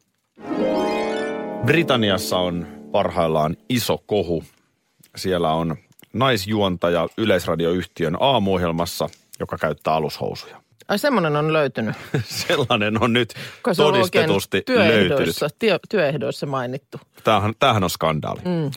Britanniassa 1.67 2.39
on 2.39 2.67
parhaillaan 2.93 3.57
iso 3.69 3.99
kohu. 4.07 4.45
Siellä 5.17 5.53
on 5.53 5.77
naisjuontaja 6.13 7.09
yleisradioyhtiön 7.19 8.17
aamuohjelmassa, 8.21 9.09
joka 9.41 9.59
käyttää 9.59 9.95
alushousuja. 9.95 10.63
Ai 10.91 10.99
semmoinen 10.99 11.37
on 11.37 11.53
löytynyt. 11.53 11.97
Sellainen 12.49 13.03
on 13.03 13.13
nyt 13.13 13.35
Kai 13.63 13.75
se 13.75 13.83
on 13.83 13.95
todistetusti 13.95 14.57
löytynyt. 14.57 14.67
työehdoissa, 15.09 15.49
työ, 15.59 15.79
työehdoissa 15.89 16.47
mainittu. 16.47 17.01
Tämähän, 17.25 17.53
tämähän 17.59 17.85
on 17.85 17.91
skandaali. 17.91 18.41
Mm. 18.45 18.71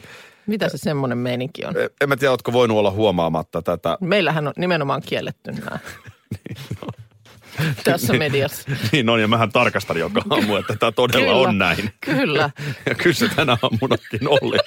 Mitä 0.48 0.70
se 0.70 0.78
semmoinen 0.78 1.18
meininki 1.18 1.66
on? 1.66 1.74
En 2.02 2.10
mä 2.10 2.18
tiedä, 2.18 2.32
ootko 2.32 2.54
voinut 2.54 2.78
olla 2.78 2.92
huomaamatta 2.92 3.62
tätä. 3.62 3.98
Meillähän 4.02 4.48
on 4.48 4.54
nimenomaan 4.58 5.02
kielletty 5.06 5.52
nämä. 5.62 5.80
no. 6.82 6.88
Tässä 7.84 8.14
mediassa. 8.14 8.72
niin 8.92 9.10
on, 9.10 9.22
ja 9.22 9.28
mähän 9.28 9.52
tarkastan 9.52 9.98
joka 9.98 10.22
aamu, 10.30 10.56
että 10.56 10.76
tämä 10.76 10.92
todella 10.92 11.26
Kyllä, 11.34 11.50
on 11.50 11.58
näin. 11.58 11.94
Kyllä. 12.02 12.50
Ja 12.90 12.96
kyllä 12.96 13.14
se 13.16 13.30
tänä 13.36 13.58
aamunakin 13.62 14.28
oli. 14.28 14.58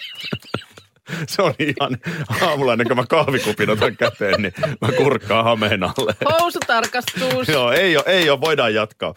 Se 1.29 1.43
on 1.43 1.55
ihan 1.59 1.99
aamulla 2.43 2.73
ennen 2.73 2.87
kuin 2.87 2.97
mä 2.97 3.05
kahvikupin 3.09 3.71
otan 3.71 3.97
käteen, 3.97 4.43
niin 4.43 4.53
mä 4.81 4.93
kurkkaan 4.97 5.45
hameen 5.45 5.83
alle. 5.83 6.15
Housutarkastus. 6.41 7.49
Joo, 7.49 7.73
ei 7.73 7.97
ole, 7.97 8.05
ei 8.07 8.31
ole, 8.31 8.41
voidaan 8.41 8.75
jatkaa. 8.75 9.15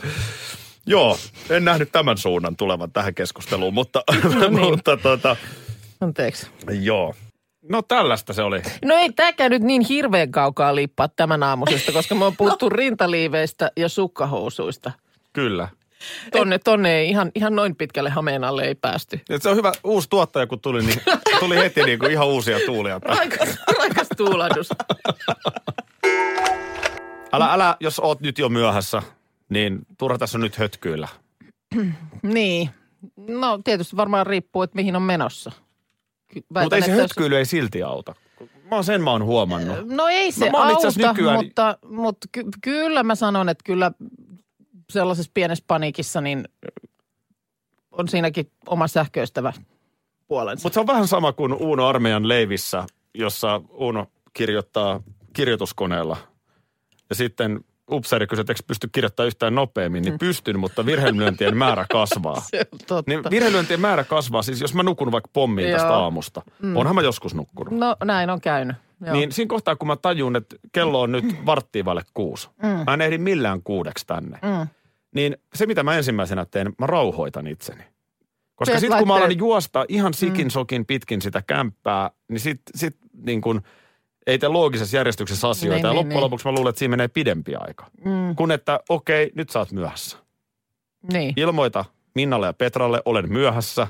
Joo, 0.86 1.18
en 1.50 1.66
nähnyt 1.66 1.92
tämän 1.92 2.18
suunnan 2.18 2.56
tulevan 2.56 2.92
tähän 2.92 3.16
keskusteluun, 3.16 3.74
mutta, 3.74 4.04
No 4.24 4.48
niin. 4.50 4.62
mutta 4.62 4.98
tota, 4.98 5.36
Anteeksi. 6.02 6.48
joo. 6.82 7.16
No 7.70 7.82
tällaista 7.82 8.34
se 8.34 8.42
oli. 8.42 8.62
No 8.86 8.96
ei 8.96 9.12
tämäkään 9.14 9.52
nyt 9.52 9.62
niin 9.62 9.82
hirveän 9.82 10.32
kaukaa 10.32 10.76
liippaa 10.76 11.08
tämän 11.08 11.44
aamusesta, 11.44 11.92
koska 11.92 12.16
me 12.16 12.26
on 12.26 12.38
puhuttu 12.38 12.70
rintaliiveistä 12.70 13.72
ja 13.78 13.90
sukkahousuista. 13.90 14.92
Kyllä. 15.34 15.68
Tonne, 16.32 16.60
tonne 16.60 16.98
ei 16.98 17.10
ihan, 17.10 17.32
ihan 17.36 17.56
noin 17.56 17.76
pitkälle 17.76 18.10
hameen 18.10 18.44
alle 18.44 18.64
ei 18.64 18.76
päästy. 18.76 19.20
Et 19.30 19.42
se 19.42 19.50
on 19.50 19.56
hyvä, 19.56 19.72
uusi 19.84 20.10
tuottaja 20.10 20.48
kun 20.48 20.60
tuli, 20.60 20.82
niin 20.86 21.02
tuli 21.40 21.56
heti 21.58 21.84
niin 21.84 22.00
kuin 22.00 22.12
ihan 22.12 22.28
uusia 22.28 22.58
tuulia. 22.66 23.00
Raikas, 23.04 23.50
raikas 23.78 24.08
tuulahdus. 24.18 24.70
Älä, 27.34 27.54
älä, 27.54 27.78
jos 27.80 28.00
oot 28.00 28.20
nyt 28.22 28.40
jo 28.40 28.50
myöhässä, 28.50 29.02
niin 29.50 29.80
turha 29.98 30.18
tässä 30.18 30.38
on 30.38 30.42
nyt 30.42 30.56
hötkyillä. 30.58 31.08
Niin. 32.24 32.70
No 33.28 33.60
tietysti 33.64 33.96
varmaan 33.98 34.28
riippuu, 34.28 34.62
että 34.64 34.76
mihin 34.76 34.96
on 34.96 35.02
menossa. 35.02 35.52
Mutta 36.62 36.76
ei 36.76 36.82
se 36.82 36.86
että 36.86 36.92
jos- 36.92 37.02
hötkyily 37.02 37.38
ei 37.38 37.46
silti 37.46 37.84
auta. 37.84 38.16
Mä 38.40 38.76
oon 38.76 38.84
sen 38.84 39.02
mä 39.04 39.12
oon 39.12 39.24
huomannut. 39.26 39.78
No 39.88 40.08
ei 40.08 40.32
se 40.32 40.46
Mä- 40.46 40.58
mä 40.58 40.64
auta, 40.64 40.88
nykyään- 41.08 41.36
mutta, 41.46 41.78
mutta 41.90 42.28
ky- 42.32 42.44
kyllä 42.62 43.04
mä 43.04 43.16
sanon, 43.16 43.50
että 43.50 43.64
kyllä 43.66 43.92
sellaisessa 44.90 45.32
pienessä 45.34 45.64
paniikissa 45.68 46.22
niin 46.22 46.44
on 47.92 48.08
siinäkin 48.08 48.52
oma 48.68 48.88
sähköistävä 48.88 49.54
puolensa. 50.28 50.66
Mutta 50.66 50.74
se 50.74 50.80
on 50.80 50.88
vähän 50.88 51.08
sama 51.08 51.34
kuin 51.34 51.54
Uuno 51.54 51.88
armeijan 51.88 52.28
leivissä, 52.28 52.86
jossa 53.14 53.62
Uuno 53.70 54.08
kirjoittaa 54.34 55.04
kirjoituskoneella. 55.34 56.18
Ja 57.10 57.16
sitten 57.16 57.60
upseeri 57.92 58.28
kysyy, 58.28 58.42
että 58.42 58.54
pysty 58.68 58.90
kirjoittamaan 58.92 59.28
yhtään 59.28 59.56
nopeammin, 59.56 60.04
niin 60.04 60.20
pystyn, 60.20 60.60
mutta 60.60 60.86
virheilyöntien 60.86 61.58
määrä 61.58 61.86
kasvaa. 61.92 62.42
Se 62.52 62.66
on 62.74 62.80
totta. 62.88 63.12
Niin 63.12 63.24
virheilyöntien 63.30 63.80
määrä 63.80 64.04
kasvaa, 64.04 64.42
siis 64.42 64.62
jos 64.62 64.74
mä 64.74 64.84
nukun 64.84 65.12
vaikka 65.12 65.30
pommiin 65.34 65.72
tästä 65.72 65.88
Joo. 65.88 66.04
aamusta. 66.04 66.42
Mm. 66.62 66.78
Onhan 66.78 66.96
mä 66.96 67.02
joskus 67.02 67.36
nukkunut. 67.36 67.74
No 67.74 67.96
näin 68.04 68.30
on 68.30 68.42
käynyt. 68.42 68.76
Joo. 69.06 69.14
Niin 69.14 69.32
siinä 69.32 69.50
kohtaa, 69.50 69.76
kun 69.76 69.88
mä 69.88 69.96
tajun, 69.96 70.36
että 70.36 70.56
kello 70.72 71.02
on 71.02 71.12
nyt 71.12 71.26
varttiin 71.46 71.86
vaille 71.86 72.02
kuusi. 72.14 72.50
Mm. 72.64 72.68
Mä 72.68 72.94
en 72.94 73.02
ehdi 73.02 73.18
millään 73.18 73.64
kuudeksi 73.64 74.08
tänne. 74.08 74.40
Mm. 74.42 74.68
Niin 75.16 75.38
se, 75.56 75.66
mitä 75.66 75.84
mä 75.84 75.98
ensimmäisenä 75.98 76.46
teen, 76.46 76.74
mä 76.78 76.88
rauhoitan 76.88 77.48
itseni. 77.48 77.84
Koska 78.56 78.80
sitten 78.80 79.00
kun 79.00 79.08
mä 79.08 79.16
alan 79.16 79.38
juosta 79.38 79.86
ihan 79.88 80.14
sikin 80.14 80.52
sokin 80.52 80.86
pitkin 80.86 81.22
sitä 81.22 81.44
kämppää, 81.48 82.12
niin 82.30 82.40
sit, 82.40 82.62
sit 82.76 82.98
niin 83.14 83.42
kun, 83.42 83.62
ei 84.28 84.40
tee 84.40 84.50
loogisessa 84.50 84.98
järjestyksessä 84.98 85.50
asioita. 85.50 85.76
Niin, 85.76 85.84
ja 85.84 85.90
niin, 85.90 85.96
loppujen 85.96 86.16
niin. 86.16 86.24
lopuksi 86.24 86.48
mä 86.48 86.52
luulen, 86.52 86.70
että 86.70 86.80
siinä 86.80 86.92
menee 86.92 87.08
pidempi 87.08 87.56
aika. 87.56 87.86
Mm. 88.06 88.36
Kun 88.36 88.52
että 88.52 88.80
okei, 88.90 89.32
nyt 89.36 89.50
sä 89.50 89.60
oot 89.60 89.72
myöhässä. 89.72 90.18
Niin. 91.14 91.34
Ilmoita 91.38 91.86
Minnalle 92.16 92.46
ja 92.46 92.54
Petralle, 92.54 93.02
olen 93.06 93.32
myöhässä. 93.32 93.88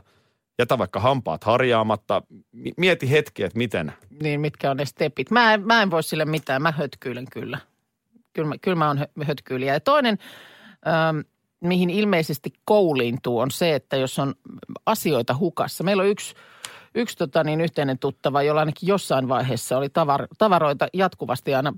Jätä 0.59 0.77
vaikka 0.77 0.99
hampaat 0.99 1.43
harjaamatta. 1.43 2.21
Mi- 2.51 2.73
Mieti 2.77 3.11
hetki, 3.11 3.43
että 3.43 3.57
miten. 3.57 3.93
niin, 4.23 4.41
mitkä 4.41 4.71
on 4.71 4.77
ne 4.77 4.85
stepit. 4.85 5.31
Mä 5.31 5.53
en, 5.53 5.67
mä 5.67 5.81
en 5.81 5.91
voi 5.91 6.03
sille 6.03 6.25
mitään, 6.25 6.61
mä 6.61 6.71
hötkyilen 6.71 7.25
kyllä. 7.31 7.57
Kyllä 8.33 8.49
mä, 8.49 8.55
kyllä 8.61 8.75
mä 8.75 8.87
oon 8.87 8.97
hö- 8.97 9.25
hötkyilijä. 9.25 9.73
Ja 9.73 9.79
toinen, 9.79 10.17
ähm, 10.87 11.19
mihin 11.61 11.89
ilmeisesti 11.89 12.53
kouliintuu, 12.65 13.39
on 13.39 13.51
se, 13.51 13.75
että 13.75 13.97
jos 13.97 14.19
on 14.19 14.33
asioita 14.85 15.37
hukassa. 15.37 15.83
Meillä 15.83 16.03
on 16.03 16.09
yksi, 16.09 16.35
yksi 16.95 17.17
tota 17.17 17.43
niin, 17.43 17.61
yhteinen 17.61 17.99
tuttava, 17.99 18.43
jolla 18.43 18.59
ainakin 18.59 18.87
jossain 18.87 19.27
vaiheessa 19.27 19.77
oli 19.77 19.89
tavar, 19.89 20.27
tavaroita 20.37 20.87
jatkuvasti 20.93 21.55
aina 21.55 21.73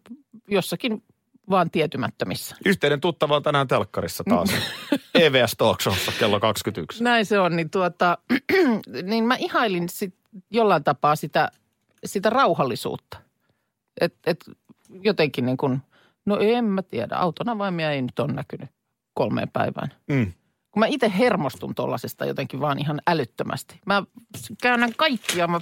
jossakin 0.47 1.03
vaan 1.49 1.71
tietymättömissä. 1.71 2.55
Yhteinen 2.65 3.01
tuttava 3.01 3.35
on 3.35 3.43
tänään 3.43 3.67
telkkarissa 3.67 4.23
taas. 4.23 4.49
EVS 5.15 5.53
Talk 5.57 5.81
Showssa 5.81 6.11
kello 6.19 6.39
21. 6.39 7.03
Näin 7.03 7.25
se 7.25 7.39
on, 7.39 7.55
niin, 7.55 7.69
tuota, 7.69 8.17
niin 9.03 9.23
mä 9.23 9.35
ihailin 9.35 9.89
sit 9.89 10.15
jollain 10.51 10.83
tapaa 10.83 11.15
sitä, 11.15 11.51
sitä 12.05 12.29
rauhallisuutta. 12.29 13.17
Et, 14.01 14.15
et 14.25 14.45
jotenkin 15.01 15.45
niin 15.45 15.57
kuin, 15.57 15.81
no 16.25 16.37
en 16.39 16.65
mä 16.65 16.81
tiedä, 16.81 17.15
auton 17.15 17.49
avaimia 17.49 17.91
ei 17.91 18.01
nyt 18.01 18.19
ole 18.19 18.33
näkynyt 18.33 18.69
kolmeen 19.13 19.49
päivään. 19.49 19.89
Mm. 20.07 20.31
Kun 20.71 20.79
mä 20.79 20.85
itse 20.85 21.11
hermostun 21.19 21.75
tollasesta 21.75 22.25
jotenkin 22.25 22.59
vaan 22.59 22.79
ihan 22.79 23.01
älyttömästi. 23.07 23.79
Mä 23.85 24.03
käännän 24.63 24.93
kaikkia, 24.97 25.47
mä 25.47 25.61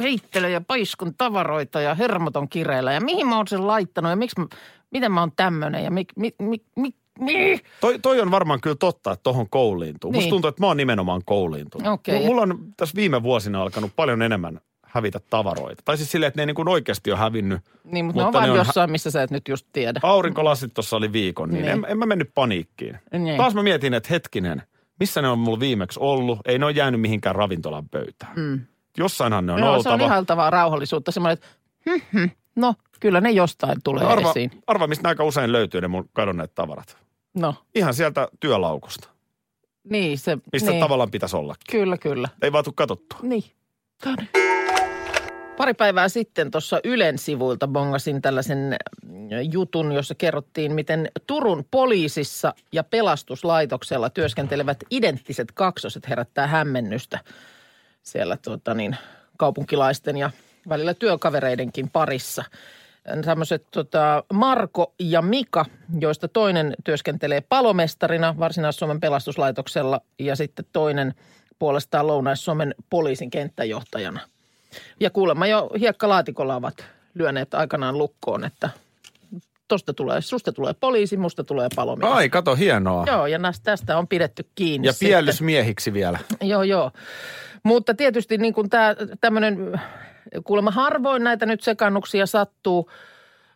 heittelen 0.00 0.52
ja 0.52 0.60
paiskun 0.60 1.14
tavaroita 1.18 1.80
ja 1.80 1.94
hermot 1.94 2.36
on 2.36 2.48
kireillä. 2.48 2.92
Ja 2.92 3.00
mihin 3.00 3.26
mä 3.26 3.36
oon 3.36 3.48
sen 3.48 3.66
laittanut 3.66 4.10
ja 4.10 4.16
miksi 4.16 4.40
mä, 4.40 4.46
miten 4.90 5.12
mä 5.12 5.20
oon 5.20 5.32
tämmönen 5.36 5.84
ja 5.84 5.90
mi, 5.90 6.04
mi, 6.16 6.34
mi, 6.38 6.56
mi, 6.76 6.90
mi. 7.20 7.60
Toi, 7.80 7.98
toi 7.98 8.20
on 8.20 8.30
varmaan 8.30 8.60
kyllä 8.60 8.76
totta, 8.76 9.12
että 9.12 9.22
tohon 9.22 9.50
kouliintuu. 9.50 10.12
Musta 10.12 10.22
Niin. 10.22 10.30
tuntuu, 10.30 10.48
että 10.48 10.62
mä 10.62 10.66
oon 10.66 10.76
nimenomaan 10.76 11.22
kouliintunut. 11.24 11.88
Okei. 11.92 12.26
Mulla 12.26 12.42
on 12.42 12.58
tässä 12.76 12.96
viime 12.96 13.22
vuosina 13.22 13.62
alkanut 13.62 13.90
paljon 13.96 14.22
enemmän 14.22 14.60
hävitä 14.94 15.20
tavaroita. 15.30 15.82
Tai 15.84 15.96
siis 15.96 16.10
silleen, 16.10 16.28
että 16.28 16.38
ne 16.38 16.42
ei 16.42 16.46
niin 16.46 16.54
kuin 16.54 16.68
oikeasti 16.68 17.10
ole 17.10 17.18
hävinnyt. 17.18 17.60
Niin, 17.84 18.04
mutta, 18.04 18.22
Mutta 18.22 18.22
ne 18.22 18.26
on 18.26 18.32
vaan 18.32 18.50
on 18.50 18.56
hä- 18.56 18.60
jossain, 18.60 18.90
missä 18.90 19.10
sä 19.10 19.22
et 19.22 19.30
nyt 19.30 19.48
just 19.48 19.66
tiedä. 19.72 20.00
Aurinkolasit 20.02 20.74
tuossa 20.74 20.96
oli 20.96 21.12
viikon, 21.12 21.48
niin, 21.50 21.62
Niin. 21.62 21.72
En, 21.72 21.86
en 21.88 21.98
mä 21.98 22.06
mennyt 22.06 22.30
paniikkiin. 22.34 22.98
Niin. 23.18 23.36
Taas 23.36 23.54
mä 23.54 23.62
mietin, 23.62 23.94
että 23.94 24.08
hetkinen, 24.10 24.62
missä 25.00 25.22
ne 25.22 25.28
on 25.28 25.38
mulla 25.38 25.60
viimeksi 25.60 26.00
ollut? 26.02 26.38
Ei 26.44 26.58
ne 26.58 26.64
ole 26.64 26.72
jäänyt 26.72 27.00
mihinkään 27.00 27.34
ravintolan 27.34 27.88
pöytään. 27.88 28.32
Mm. 28.36 28.60
Jossainhan 28.98 29.46
ne 29.46 29.52
on 29.52 29.58
se 29.58 29.64
oltava. 29.64 29.94
on 29.94 30.00
ihailtavaa 30.00 30.50
rauhallisuutta. 30.50 31.12
Semmoinen, 31.12 31.32
että 31.32 31.46
hm, 31.90 32.18
hm, 32.18 32.28
no 32.56 32.74
kyllä 33.00 33.20
ne 33.20 33.30
jostain 33.30 33.78
tulee 33.84 34.04
arva, 34.04 34.30
esiin. 34.30 34.50
arva, 34.66 34.86
mistä 34.86 35.08
aika 35.08 35.24
usein 35.24 35.52
löytyy 35.52 35.80
ne 35.80 35.88
mun 35.88 36.08
kadonneet 36.12 36.54
tavarat. 36.54 36.96
No, 37.34 37.54
Ihan 37.74 37.94
sieltä 37.94 38.28
työlaukusta, 38.40 39.08
niin 39.90 40.18
se. 40.18 40.38
mistä 40.52 40.70
niin. 40.70 40.80
tavallaan 40.80 41.10
pitäisi 41.10 41.36
ollakin. 41.36 41.64
Kyllä, 41.70 41.98
kyllä. 41.98 42.28
Ei 42.42 42.52
vaan 42.52 42.64
tule 42.64 42.74
katsottua. 42.76 43.18
Niin. 43.22 43.44
Tonne. 44.04 44.28
Pari 45.56 45.74
päivää 45.74 46.08
sitten 46.08 46.50
tuossa 46.50 46.80
Ylen 46.84 47.18
sivuilta 47.18 47.68
bongasin 47.68 48.22
tällaisen 48.22 48.76
mm, 49.06 49.28
jutun, 49.52 49.92
jossa 49.92 50.14
kerrottiin, 50.14 50.72
miten 50.72 51.08
Turun 51.26 51.64
poliisissa 51.70 52.54
ja 52.72 52.84
pelastuslaitoksella 52.84 54.10
työskentelevät 54.10 54.78
identtiset 54.90 55.52
kaksoset 55.52 56.08
herättää 56.08 56.46
hämmennystä 56.46 57.18
siellä 58.02 58.36
tuota 58.36 58.74
niin, 58.74 58.96
kaupunkilaisten 59.36 60.16
ja 60.16 60.30
välillä 60.68 60.94
työkavereidenkin 60.94 61.90
parissa. 61.90 62.44
Tämmöiset 63.24 63.66
tota, 63.70 64.24
Marko 64.32 64.94
ja 64.98 65.22
Mika, 65.22 65.64
joista 66.00 66.28
toinen 66.28 66.74
työskentelee 66.84 67.40
palomestarina 67.40 68.34
Varsinais-Suomen 68.38 69.00
pelastuslaitoksella 69.00 70.00
ja 70.18 70.36
sitten 70.36 70.64
toinen 70.72 71.14
puolestaan 71.58 72.06
Lounais-Suomen 72.06 72.74
poliisin 72.90 73.30
kenttäjohtajana. 73.30 74.20
Ja 75.00 75.10
kuulemma 75.10 75.46
jo 75.46 75.70
hiekkalaatikolla 75.80 76.56
ovat 76.56 76.84
lyöneet 77.14 77.54
aikanaan 77.54 77.98
lukkoon, 77.98 78.44
että 78.44 78.70
tosta 79.68 79.94
tulee, 79.94 80.20
susta 80.20 80.52
tulee 80.52 80.74
poliisi, 80.80 81.16
musta 81.16 81.44
tulee 81.44 81.68
palomies. 81.76 82.12
Ai, 82.12 82.28
kato, 82.28 82.54
hienoa. 82.56 83.04
Joo, 83.06 83.26
ja 83.26 83.38
näistä, 83.38 83.64
tästä 83.64 83.98
on 83.98 84.08
pidetty 84.08 84.46
kiinni. 84.54 84.86
Ja 84.86 84.92
piellysmiehiksi 85.00 85.92
vielä. 85.92 86.18
Joo, 86.40 86.62
joo. 86.62 86.90
Mutta 87.62 87.94
tietysti 87.94 88.38
niin 88.38 88.54
kuin 88.54 88.70
tämä 88.70 88.96
tämmöinen, 89.20 89.80
kuulemma 90.44 90.70
harvoin 90.70 91.24
näitä 91.24 91.46
nyt 91.46 91.60
sekannuksia 91.60 92.26
sattuu, 92.26 92.90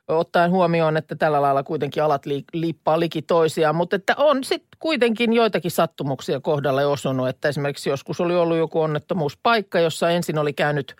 ottaen 0.09 0.50
huomioon, 0.50 0.97
että 0.97 1.17
tällä 1.17 1.43
lailla 1.43 1.62
kuitenkin 1.62 2.03
alat 2.03 2.27
li, 2.27 2.45
liippaa 2.53 3.00
liki 3.00 3.23
toisiaan. 3.23 3.77
Mutta 3.77 3.97
että 3.97 4.15
on 4.17 4.45
sitten 4.45 4.79
kuitenkin 4.79 5.33
joitakin 5.33 5.71
sattumuksia 5.71 6.41
kohdalle 6.41 6.87
osunut, 6.87 7.29
että 7.29 7.49
esimerkiksi 7.49 7.91
joskus 7.91 8.21
oli 8.21 8.37
ollut 8.37 8.57
joku 8.57 8.81
onnettomuuspaikka, 8.81 9.81
jossa 9.81 10.11
ensin 10.11 10.38
oli 10.38 10.53
käynyt 10.53 10.97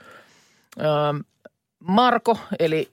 ö, 0.81 0.85
Marko, 1.81 2.39
eli 2.59 2.89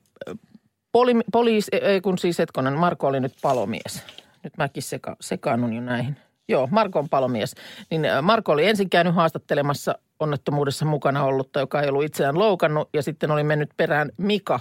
poli, 0.92 1.16
poliisi, 1.32 1.72
ei 1.82 2.02
kun 2.02 2.18
siis 2.18 2.40
hetkonen, 2.40 2.74
Marko 2.74 3.08
oli 3.08 3.20
nyt 3.20 3.34
palomies. 3.42 4.04
Nyt 4.44 4.58
mäkin 4.58 4.84
seka, 4.84 5.16
sekaannun 5.22 5.74
jo 5.74 5.82
näihin. 5.82 6.18
Joo, 6.48 6.68
Marko 6.72 7.00
on 7.00 7.10
palomies. 7.10 7.56
Niin 7.90 8.06
ö, 8.06 8.22
Marko 8.22 8.52
oli 8.52 8.68
ensin 8.68 8.90
käynyt 8.90 9.16
haastattelemassa 9.16 9.96
onnettomuudessa 10.20 10.86
mukana 10.86 11.24
ollutta, 11.24 11.60
joka 11.60 11.82
ei 11.82 11.90
ollut 11.90 12.04
itseään 12.04 12.40
loukannut, 12.40 12.90
ja 12.94 13.04
sitten 13.04 13.32
oli 13.32 13.44
mennyt 13.44 13.70
perään 13.78 14.12
Mika 14.18 14.60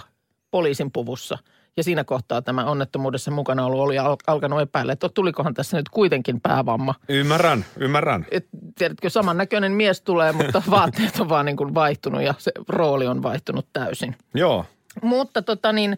poliisin 0.55 0.91
puvussa. 0.91 1.37
Ja 1.77 1.83
siinä 1.83 2.03
kohtaa 2.03 2.41
tämä 2.41 2.65
onnettomuudessa 2.65 3.31
mukana 3.31 3.65
ollut 3.65 3.79
oli 3.79 3.99
al- 3.99 4.17
alkanut 4.27 4.61
epäillä, 4.61 4.93
että 4.93 5.09
tulikohan 5.09 5.53
tässä 5.53 5.77
nyt 5.77 5.89
kuitenkin 5.89 6.41
päävamma. 6.41 6.95
Ymmärrän, 7.09 7.65
ymmärrän. 7.77 8.25
Et, 8.31 8.47
tiedätkö, 8.77 9.09
samannäköinen 9.09 9.71
mies 9.71 10.01
tulee, 10.01 10.31
mutta 10.31 10.63
vaatteet 10.69 11.19
on 11.19 11.29
vaan 11.29 11.45
niin 11.45 11.57
kuin 11.57 11.73
vaihtunut 11.73 12.21
ja 12.21 12.33
se 12.37 12.51
rooli 12.67 13.07
on 13.07 13.23
vaihtunut 13.23 13.67
täysin. 13.73 14.15
Joo. 14.33 14.65
Mutta 15.01 15.41
tota 15.41 15.73
niin, 15.73 15.97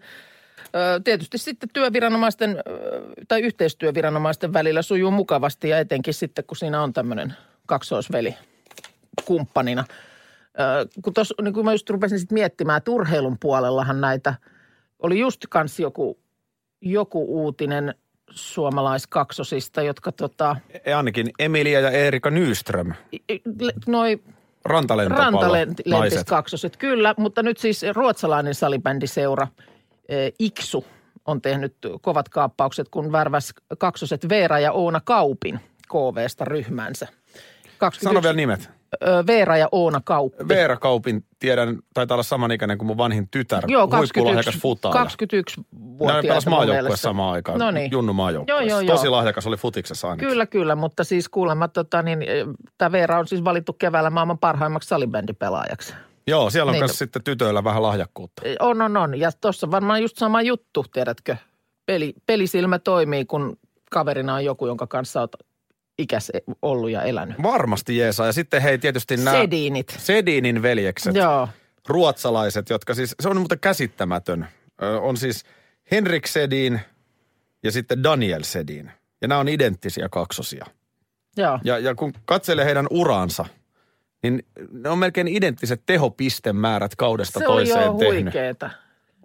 tietysti 1.03 1.37
sitten 1.37 1.69
työviranomaisten 1.73 2.57
tai 3.27 3.41
yhteistyöviranomaisten 3.41 4.53
välillä 4.53 4.81
sujuu 4.81 5.11
mukavasti 5.11 5.69
ja 5.69 5.79
etenkin 5.79 6.13
sitten, 6.13 6.45
kun 6.45 6.57
siinä 6.57 6.83
on 6.83 6.93
tämmöinen 6.93 7.33
kaksoisveli 7.65 8.35
kumppanina. 9.25 9.83
Ö, 10.59 10.87
Kun 11.01 11.13
tuossa, 11.13 11.35
niin 11.41 11.53
kun 11.53 11.65
mä 11.65 11.71
just 11.71 11.89
rupesin 11.89 12.19
sitten 12.19 12.35
miettimään, 12.35 12.77
että 12.77 12.91
urheilun 12.91 13.37
puolellahan 13.39 14.01
näitä, 14.01 14.33
oli 14.99 15.19
just 15.19 15.41
kans 15.49 15.79
joku, 15.79 16.19
joku 16.81 17.43
uutinen 17.43 17.95
suomalaiskaksosista, 18.29 19.81
jotka 19.81 20.11
tota, 20.11 20.55
E, 20.85 20.93
ainakin 20.93 21.29
Emilia 21.39 21.79
ja 21.79 21.91
Erika 21.91 22.29
Nyström, 22.29 22.93
noi. 23.87 24.19
Rantalentis-kaksoset, 24.65 26.77
kyllä. 26.77 27.15
Mutta 27.17 27.43
nyt 27.43 27.57
siis 27.57 27.81
ruotsalainen 27.95 28.55
salibändiseura 28.55 29.47
eh, 30.09 30.33
Iksu 30.39 30.85
on 31.25 31.41
tehnyt 31.41 31.75
kovat 32.01 32.29
kaappaukset, 32.29 32.89
kun 32.89 33.11
värväs 33.11 33.53
kaksoset 33.77 34.29
Veera 34.29 34.59
ja 34.59 34.71
Oona 34.71 35.01
Kaupin 35.05 35.59
KVsta 35.89 36.45
ryhmänsä. 36.45 37.07
21, 37.77 38.03
Sano 38.03 38.21
vielä 38.21 38.35
nimet. 38.35 38.76
Veera 39.27 39.57
ja 39.57 39.69
Oona 39.71 40.01
Kauppi. 40.05 40.47
Veera 40.47 40.77
Kaupin, 40.77 41.25
tiedän, 41.39 41.79
taitaa 41.93 42.15
olla 42.15 42.23
samanikäinen 42.23 42.77
kuin 42.77 42.87
mun 42.87 42.97
vanhin 42.97 43.27
tytär. 43.29 43.63
Joo, 43.67 43.81
Huippulahjakas 43.81 44.45
21, 44.45 44.59
futaaja. 44.59 44.93
21 44.93 45.61
Nämä 45.61 45.97
vuotiaita 45.99 46.27
pelas 46.27 46.45
mun 46.45 46.55
maajoukkueessa 46.55 47.01
samaan 47.09 47.33
aikaan. 47.33 47.59
No 47.59 47.71
niin. 47.71 47.91
Junnu 47.91 48.13
maajoukkueessa. 48.13 48.69
Joo, 48.69 48.79
joo, 48.81 48.95
Tosi 48.95 49.09
lahjakas 49.09 49.47
oli 49.47 49.57
futiksessa 49.57 50.07
ainakin. 50.09 50.29
Kyllä, 50.29 50.45
kyllä, 50.45 50.75
mutta 50.75 51.03
siis 51.03 51.29
kuulemma 51.29 51.67
tota, 51.67 52.01
niin, 52.01 52.19
tämä 52.77 52.91
Veera 52.91 53.19
on 53.19 53.27
siis 53.27 53.43
valittu 53.43 53.73
keväällä 53.73 54.09
maailman 54.09 54.37
parhaimmaksi 54.37 54.89
salibändipelaajaksi. 54.89 55.93
Joo, 56.27 56.49
siellä 56.49 56.69
on 56.69 56.73
Niin. 56.73 56.81
myös 56.81 56.97
sitten 56.97 57.23
tytöillä 57.23 57.63
vähän 57.63 57.83
lahjakkuutta. 57.83 58.41
On, 58.59 58.81
on, 58.81 58.97
on. 58.97 59.19
Ja 59.19 59.31
tuossa 59.41 59.71
varmaan 59.71 60.01
just 60.01 60.17
sama 60.17 60.41
juttu, 60.41 60.85
tiedätkö. 60.93 61.35
Peli, 61.85 62.13
pelisilmä 62.25 62.79
toimii, 62.79 63.25
kun 63.25 63.57
kaverina 63.91 64.33
on 64.33 64.45
joku, 64.45 64.67
jonka 64.67 64.87
kanssa 64.87 65.19
olet 65.19 65.31
ikäs 65.97 66.31
ollut 66.61 66.89
ja 66.91 67.01
elänyt. 67.01 67.43
Varmasti 67.43 67.97
Jeesa. 67.97 68.25
Ja 68.25 68.33
sitten 68.33 68.61
hei 68.61 68.77
tietysti 68.77 69.17
nämä 69.17 69.31
Sediinit. 69.31 69.95
Sedinin 69.99 70.61
veljekset. 70.61 71.15
Joo. 71.15 71.49
ruotsalaiset, 71.87 72.69
jotka 72.69 72.93
siis, 72.93 73.15
se 73.19 73.29
on 73.29 73.37
muuten 73.37 73.59
käsittämätön. 73.59 74.47
Ö, 74.83 74.99
on 74.99 75.17
siis 75.17 75.45
Henrik 75.91 76.27
Sedin 76.27 76.79
ja 77.63 77.71
sitten 77.71 78.03
Daniel 78.03 78.43
Sedin. 78.43 78.91
Ja 79.21 79.27
nämä 79.27 79.39
on 79.39 79.49
identtisiä 79.49 80.07
kaksosia. 80.11 80.65
Joo. 81.37 81.59
Ja, 81.63 81.77
ja 81.79 81.95
kun 81.95 82.13
katselee 82.25 82.65
heidän 82.65 82.87
uransa, 82.89 83.45
niin 84.23 84.43
ne 84.71 84.89
on 84.89 84.99
melkein 84.99 85.27
identtiset 85.27 85.81
tehopistemäärät 85.85 86.95
kaudesta 86.95 87.39
Se 87.39 87.45
toiseen 87.45 87.85
jo 87.85 87.93
tehnyt. 87.93 88.23
huikeeta. 88.23 88.69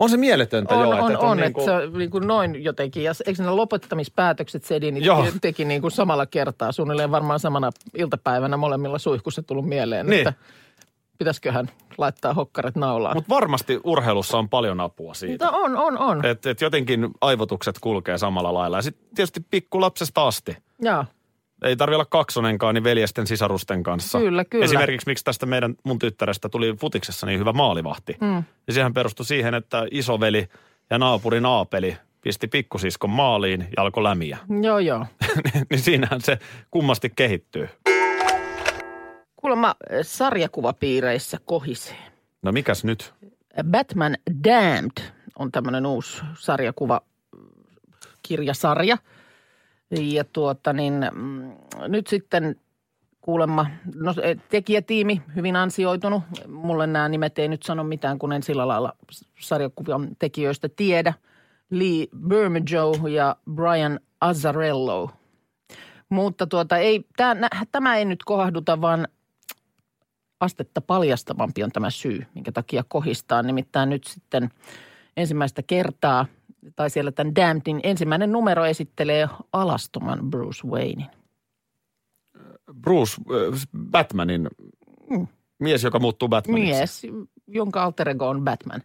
On 0.02 0.10
se 0.10 0.16
mieletöntä 0.16 0.74
On, 0.74 0.80
jo, 0.80 1.04
on, 1.04 1.12
että 1.12 1.26
on, 1.26 1.36
niin 1.36 1.46
että 1.46 1.54
kuin, 1.54 1.64
se 1.64 1.70
on 1.72 1.92
niin 1.98 2.10
kuin 2.10 2.26
noin 2.26 2.64
jotenkin. 2.64 3.04
Ja 3.04 3.12
eikö 3.26 3.42
ne 3.42 3.50
lopettamispäätökset 3.50 4.64
Sedinit 4.64 5.04
Joo. 5.04 5.26
teki 5.40 5.64
niin 5.64 5.80
kuin 5.80 5.90
samalla 5.90 6.26
kertaa, 6.26 6.72
suunnilleen 6.72 7.10
varmaan 7.10 7.40
samana 7.40 7.70
iltapäivänä 7.96 8.56
molemmilla 8.56 8.98
suihkussa 8.98 9.42
tullut 9.42 9.68
mieleen, 9.68 10.06
Niin. 10.06 10.28
että 10.28 10.32
pitäisiköhän 11.18 11.70
laittaa 11.98 12.34
hokkaret 12.34 12.76
naulaan. 12.76 13.16
Mutta 13.16 13.34
varmasti 13.34 13.80
urheilussa 13.84 14.38
on 14.38 14.48
paljon 14.48 14.80
apua 14.80 15.14
siitä. 15.14 15.44
Mutta 15.44 15.58
on, 15.58 15.76
on, 15.76 15.98
on. 15.98 16.24
Että 16.26 16.50
et 16.50 16.60
jotenkin 16.60 17.08
aivotukset 17.20 17.78
kulkee 17.80 18.18
samalla 18.18 18.54
lailla. 18.54 18.78
Ja 18.78 18.82
sitten 18.82 19.06
tietysti 19.14 19.40
pikkulapsesta 19.50 20.26
asti. 20.26 20.56
Joo. 20.80 21.04
Ei 21.62 21.76
tarvi 21.76 21.94
olla 21.94 22.04
kaksonenkaan, 22.04 22.74
niin 22.74 22.84
veljesten 22.84 23.26
sisarusten 23.26 23.82
kanssa. 23.82 24.18
Kyllä, 24.18 24.44
kyllä. 24.44 24.64
Esimerkiksi 24.64 25.08
miksi 25.08 25.24
tästä 25.24 25.46
meidän 25.46 25.74
mun 25.84 25.98
tyttärestä 25.98 26.48
tuli 26.48 26.74
futiksessa 26.80 27.26
niin 27.26 27.40
hyvä 27.40 27.52
maalivahti. 27.52 28.16
Mm. 28.20 28.44
Ja 28.66 28.72
sehän 28.72 28.94
perustui 28.94 29.26
siihen, 29.26 29.54
että 29.54 29.86
isoveli 29.90 30.48
ja 30.90 30.98
naapurin 30.98 31.46
Aapeli 31.46 31.96
pisti 32.20 32.48
pikkusiskon 32.48 33.10
maaliin 33.10 33.60
ja 33.76 33.82
alkoi 33.82 34.02
lämiä. 34.02 34.38
Joo, 34.62 34.78
joo. 34.78 35.06
niin 35.70 35.80
siinähän 35.80 36.20
se 36.20 36.38
kummasti 36.70 37.12
kehittyy. 37.16 37.68
Kuulemma 39.36 39.74
eh, 39.90 40.06
sarjakuvapiireissä 40.06 41.38
kohisee. 41.44 42.12
No 42.42 42.52
mikäs 42.52 42.84
nyt? 42.84 43.14
Batman 43.70 44.16
Damned 44.44 45.12
on 45.38 45.52
tämmöinen 45.52 45.86
uusi 45.86 46.22
sarjakuva 46.38 47.00
kirjasarja. 48.22 48.98
Ja 50.00 50.24
tuota 50.24 50.72
niin, 50.72 51.10
mm, 51.14 51.52
nyt 51.88 52.06
sitten 52.06 52.56
kuulemma, 53.20 53.66
no 53.94 54.12
se 54.12 54.36
tekijätiimi 54.48 55.22
hyvin 55.36 55.56
ansioitunut. 55.56 56.22
Mulle 56.48 56.86
nämä 56.86 57.08
nimet 57.08 57.38
ei 57.38 57.48
nyt 57.48 57.62
sano 57.62 57.84
mitään, 57.84 58.18
kun 58.18 58.32
en 58.32 58.42
sillä 58.42 58.68
lailla 58.68 58.92
sarjakuvan 59.40 60.08
tekijöistä 60.18 60.68
tiedä. 60.76 61.14
Lee 61.70 62.06
Bermejo 62.28 63.06
ja 63.10 63.36
Brian 63.54 64.00
Azzarello. 64.20 65.10
Mutta 66.08 66.46
tuota 66.46 66.76
ei, 66.76 67.06
tämä, 67.16 67.48
tämä 67.72 67.96
ei 67.96 68.04
nyt 68.04 68.24
kohduta, 68.24 68.80
vaan 68.80 69.08
astetta 70.40 70.80
paljastavampi 70.80 71.62
on 71.62 71.72
tämä 71.72 71.90
syy, 71.90 72.26
minkä 72.34 72.52
takia 72.52 72.84
kohistaa. 72.88 73.42
Nimittäin 73.42 73.88
nyt 73.88 74.04
sitten 74.04 74.50
ensimmäistä 75.16 75.62
kertaa, 75.62 76.26
tai 76.76 76.90
siellä 76.90 77.12
tämän 77.12 77.34
Damnedin 77.34 77.80
ensimmäinen 77.82 78.32
numero 78.32 78.66
esittelee 78.66 79.28
alastoman 79.52 80.30
Bruce 80.30 80.68
Waynein. 80.68 81.10
Bruce, 82.80 83.16
äh, 83.20 83.68
Batmanin 83.90 84.48
mies, 85.58 85.84
joka 85.84 85.98
muuttuu 85.98 86.28
Batmaniksi. 86.28 87.10
Mies, 87.10 87.28
jonka 87.46 87.82
alter 87.82 88.08
ego 88.08 88.28
on 88.28 88.44
Batman. 88.44 88.82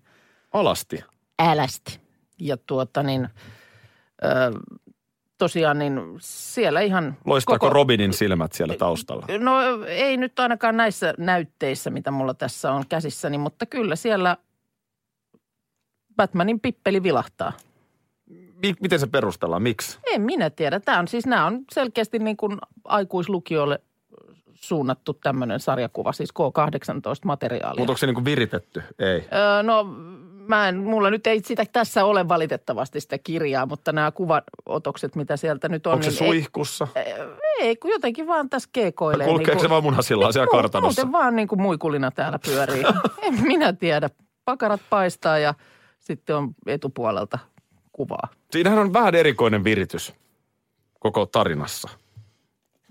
Alasti. 0.54 1.04
Älästi. 1.40 2.00
Ja 2.40 2.58
tuota 2.58 3.04
niin, 3.04 3.28
ö, 4.24 4.28
tosiaan 5.38 5.80
niin 5.80 6.00
siellä 6.20 6.82
ihan... 6.82 7.18
Loistaako 7.26 7.70
Robinin 7.70 8.13
silmät 8.13 8.54
siellä 8.54 8.76
taustalla? 8.76 9.26
No 9.40 9.86
ei 9.88 10.18
nyt 10.18 10.40
ainakaan 10.40 10.78
näissä 10.78 11.13
näytteissä, 11.18 11.90
mitä 11.90 12.12
mulla 12.12 12.34
tässä 12.34 12.72
on 12.72 12.84
käsissäni, 12.90 13.38
mutta 13.38 13.66
kyllä 13.66 13.96
siellä 13.96 14.38
Batmanin 16.16 16.60
pippeli 16.60 17.04
vilahtaa. 17.04 17.54
Mi- 18.62 18.76
miten 18.82 19.00
se 19.00 19.08
perustellaan? 19.08 19.62
Miksi? 19.62 20.00
En 20.13 20.22
minä 20.22 20.50
tiedä. 20.50 20.80
Tämä 20.80 21.00
on 21.00 21.08
siis, 21.08 21.26
nämä 21.26 21.46
on 21.46 21.60
selkeästi 21.72 22.20
niin 22.20 22.38
kuin 22.38 22.58
aikuislukijoille 22.84 23.80
suunnattu 24.54 25.13
tämmöinen 25.13 25.60
sarjakuva, 25.60 26.12
siis 26.12 26.30
K18-materiaalia. 26.39 27.78
Mutta 27.80 27.91
onko 27.91 27.98
se 27.98 28.06
niinku 28.06 28.26
viritetty? 28.26 28.84
Ei. 29.00 29.28
Öö, 29.34 29.63
no 29.63 29.84
mä 30.48 30.70
en, 30.70 30.78
mulla 30.78 31.10
nyt 31.10 31.28
ei 31.28 31.41
sitä 31.46 31.63
tässä 31.72 32.06
ole 32.06 32.28
valitettavasti 32.28 33.00
sitä 33.02 33.17
kirjaa, 33.17 33.65
mutta 33.65 33.91
nämä 33.91 34.12
kuvaotokset, 34.12 35.15
mitä 35.15 35.38
sieltä 35.38 35.70
nyt 35.70 35.88
on. 35.88 35.93
Onko 35.93 36.04
se 36.04 36.10
niin 36.10 36.24
ei- 36.24 36.28
suihkussa? 36.30 36.88
Ei, 37.60 37.76
kun 37.76 37.91
jotenkin 37.91 38.28
vaan 38.28 38.50
tässä 38.50 38.70
keekoilee. 38.74 39.28
Kulkeeko 39.28 39.52
niin 39.52 39.62
se 39.62 39.70
vaan 39.70 39.84
munasillaan 39.84 40.34
siellä 40.34 40.48
Mu- 40.48 40.52
kartanossa? 40.52 41.02
Muuten 41.06 41.12
vaan 41.20 41.36
niin 41.36 41.48
kuin 41.48 41.62
muikulina 41.62 42.12
täällä 42.12 42.39
pyörii. 42.46 42.84
en 43.22 43.34
minä 43.43 43.74
tiedä. 43.74 44.10
Pakarat 44.46 44.82
paistaa 44.89 45.38
ja 45.38 45.54
sitten 46.00 46.36
on 46.36 46.50
etupuolelta 46.67 47.39
kuvaa. 47.97 48.27
Siinähän 48.51 48.79
on 48.79 48.93
vähän 48.93 49.15
erikoinen 49.15 49.63
viritys 49.63 50.13
koko 50.99 51.25
tarinassa. 51.25 51.89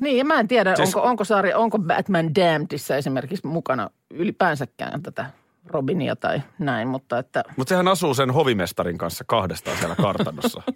Niin, 0.00 0.18
ja 0.18 0.24
mä 0.24 0.40
en 0.40 0.48
tiedä, 0.48 0.76
Siis- 0.76 0.94
onko, 0.94 1.08
onko, 1.08 1.24
sarja, 1.24 1.58
onko 1.58 1.78
Batman 1.78 2.34
Damnedissä 2.34 2.96
esimerkiksi 2.96 3.46
mukana 3.46 3.90
ylipäänsäkään 4.10 5.02
tätä 5.02 5.30
Robinia 5.66 6.16
tai 6.16 6.42
näin, 6.58 6.88
mutta 6.88 7.18
että... 7.18 7.42
Mutta 7.56 7.68
sehän 7.68 7.88
asuu 7.88 8.14
sen 8.14 8.30
hovimestarin 8.30 8.98
kanssa 8.98 9.24
kahdestaan 9.26 9.76
siellä 9.78 9.96
kartanossa. 9.96 10.62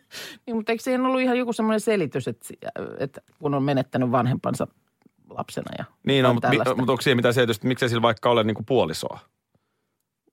Niin, 0.47 0.57
mutta 0.57 0.73
eikö 0.73 0.85
siihen 0.85 1.07
ollut 1.07 1.21
ihan 1.21 1.39
joku 1.39 1.53
semmoinen 1.53 1.81
selitys, 1.81 2.29
että, 2.29 2.49
että 2.99 3.21
kun 3.39 3.55
on 3.55 3.63
menettänyt 3.63 4.11
vanhempansa 4.11 4.67
lapsena 5.31 5.71
ja 5.79 5.85
niin 6.07 6.25
jotain 6.25 6.57
mutta, 6.57 6.75
mutta 6.75 6.93
onko 6.93 7.03
siihen 7.03 7.17
mitään 7.17 7.35
selitystä, 7.35 7.61
että 7.61 7.69
miksei 7.69 7.89
sillä 7.89 8.03
vaikka 8.03 8.31
ole 8.31 8.45
niinku 8.45 8.63
puolisoa? 8.63 9.19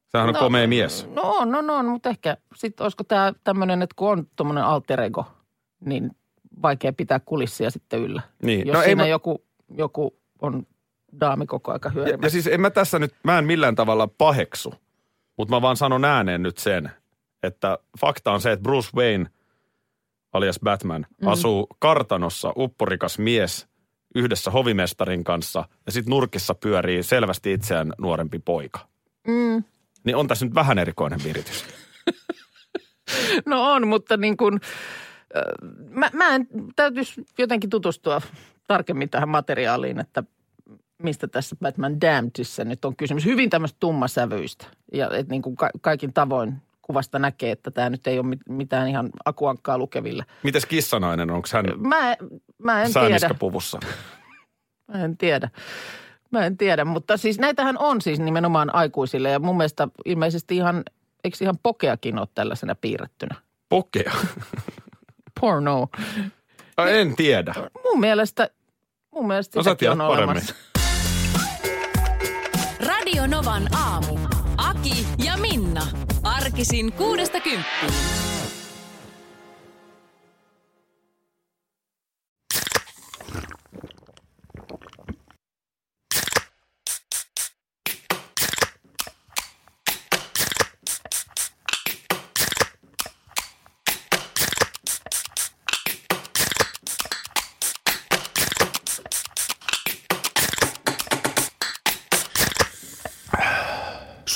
Sehän 0.08 0.28
on 0.28 0.34
No, 0.34 0.40
komea 0.40 0.68
mies. 0.68 1.08
No 1.16 1.22
on, 1.24 1.52
no, 1.52 1.76
on, 1.76 1.86
mutta 1.86 2.10
ehkä 2.10 2.38
sitten 2.56 2.84
olisiko 2.86 3.04
tämä 3.04 3.34
tämmöinen, 3.44 3.82
että 3.82 3.94
kun 3.96 4.10
on 4.12 4.28
tuommoinen 4.36 4.64
alter 4.64 5.02
ego, 5.02 5.26
niin 5.86 6.12
vaikea 6.62 6.94
pitää 6.94 7.20
kulissia 7.20 7.70
sitten 7.72 8.00
yllä. 8.00 8.22
Niin. 8.44 8.60
Jos 8.68 8.74
No 8.74 8.80
no, 8.80 8.82
ei 8.82 8.86
siinä 8.88 9.04
mä- 9.04 9.08
joku, 9.08 9.44
joku 9.78 10.18
on 10.42 10.68
daami 11.22 11.46
koko 11.46 11.72
aika 11.72 11.90
Ja, 11.90 11.94
hyörimässä. 11.94 12.26
ja 12.26 12.30
siis 12.30 12.48
en 12.48 12.62
mä 12.62 12.70
tässä 12.70 13.00
nyt, 13.00 13.16
mä 13.24 13.38
en 13.38 13.46
millään 13.46 13.76
tavalla 13.76 14.08
paheksu, 14.08 14.74
mutta 15.38 15.56
mä 15.56 15.62
vaan 15.62 15.78
sanon 15.78 16.06
ääneen 16.06 16.44
nyt 16.44 16.58
sen, 16.58 16.92
että 17.44 17.78
fakta 18.00 18.32
on 18.32 18.42
se, 18.42 18.52
että 18.52 18.64
Bruce 18.64 18.90
Wayne 18.96 19.26
alias 20.34 20.60
Batman 20.64 21.06
mm. 21.22 21.28
asuu 21.28 21.68
kartanossa 21.80 22.54
upporikas 22.58 23.20
mies 23.20 23.68
yhdessä 24.16 24.52
hovimestarin 24.52 25.24
kanssa 25.24 25.66
ja 25.86 25.92
sitten 25.92 26.10
nurkissa 26.12 26.56
pyörii 26.56 27.04
selvästi 27.04 27.54
itseään 27.54 27.94
nuorempi 27.98 28.40
poika. 28.40 28.80
Mm. 29.28 29.64
Niin 30.08 30.16
on 30.16 30.28
tässä 30.28 30.46
nyt 30.46 30.56
vähän 30.56 30.80
erikoinen 30.80 31.20
viritys. 31.24 31.66
No 33.46 33.74
on, 33.74 33.88
mutta 33.88 34.18
niin 34.18 34.38
kuin, 34.38 34.62
mä, 35.90 36.10
mä 36.14 36.36
en, 36.36 36.48
täytyisi 36.76 37.26
jotenkin 37.38 37.70
tutustua 37.70 38.22
tarkemmin 38.68 39.10
tähän 39.10 39.30
materiaaliin, 39.30 40.00
että 40.00 40.24
mistä 41.04 41.28
tässä 41.28 41.56
Batman 41.62 42.02
Damnedissa 42.02 42.64
nyt 42.66 42.86
on 42.86 42.96
kysymys. 42.96 43.26
Hyvin 43.26 43.50
tämmöistä 43.50 43.78
tummasävyistä 43.80 44.66
ja 44.94 45.10
et 45.12 45.28
niin 45.30 45.42
kuin 45.42 45.56
ka- 45.56 45.70
kaikin 45.82 46.14
tavoin 46.14 46.56
kuvasta 46.82 47.20
näkee, 47.20 47.52
että 47.52 47.72
tämä 47.72 47.90
nyt 47.90 48.08
ei 48.08 48.20
ole 48.20 48.28
mit- 48.28 48.50
mitään 48.50 48.88
ihan 48.88 49.10
akuankkaa 49.26 49.78
lukeville. 49.78 50.26
Mites 50.44 50.66
kissanainen, 50.66 51.32
onko 51.32 51.48
hän 51.54 51.66
Mä, 51.78 52.16
mä 52.58 52.82
en 52.84 52.94
tiedä. 52.94 53.08
sääniskäpuvussa? 53.08 53.80
Mä 54.94 55.04
en 55.04 55.18
tiedä. 55.18 55.50
Mä 56.32 56.46
en 56.46 56.58
tiedä, 56.58 56.86
mutta 56.86 57.18
siis 57.18 57.40
näitähän 57.40 57.78
on 57.78 58.02
siis 58.02 58.20
nimenomaan 58.20 58.76
aikuisille 58.76 59.30
ja 59.30 59.40
mun 59.40 59.58
mielestä 59.58 59.88
ilmeisesti 60.06 60.56
ihan, 60.56 60.84
eikö 61.24 61.38
ihan 61.42 61.58
pokeakin 61.64 62.20
ole 62.20 62.28
tällaisena 62.36 62.76
piirrettynä? 62.76 63.36
Pokea. 63.70 64.14
Porno. 65.42 65.88
en 66.90 67.16
tiedä. 67.16 67.54
Mun 67.84 68.00
mielestä, 68.00 68.50
mun 69.14 69.28
mielestä 69.28 69.60
No 69.60 69.64
sitäkin 69.64 69.90
on 69.92 69.98
paremmin. 69.98 70.24
olemassa. 70.24 70.56
Radio 72.88 73.28
Novan 73.28 73.68
aamu. 73.76 74.18
Aki 74.58 75.08
ja 75.26 75.38
Minna. 75.38 75.88
Arkisin 76.24 76.94
kuudesta 76.94 77.40
kymppiin. 77.40 77.94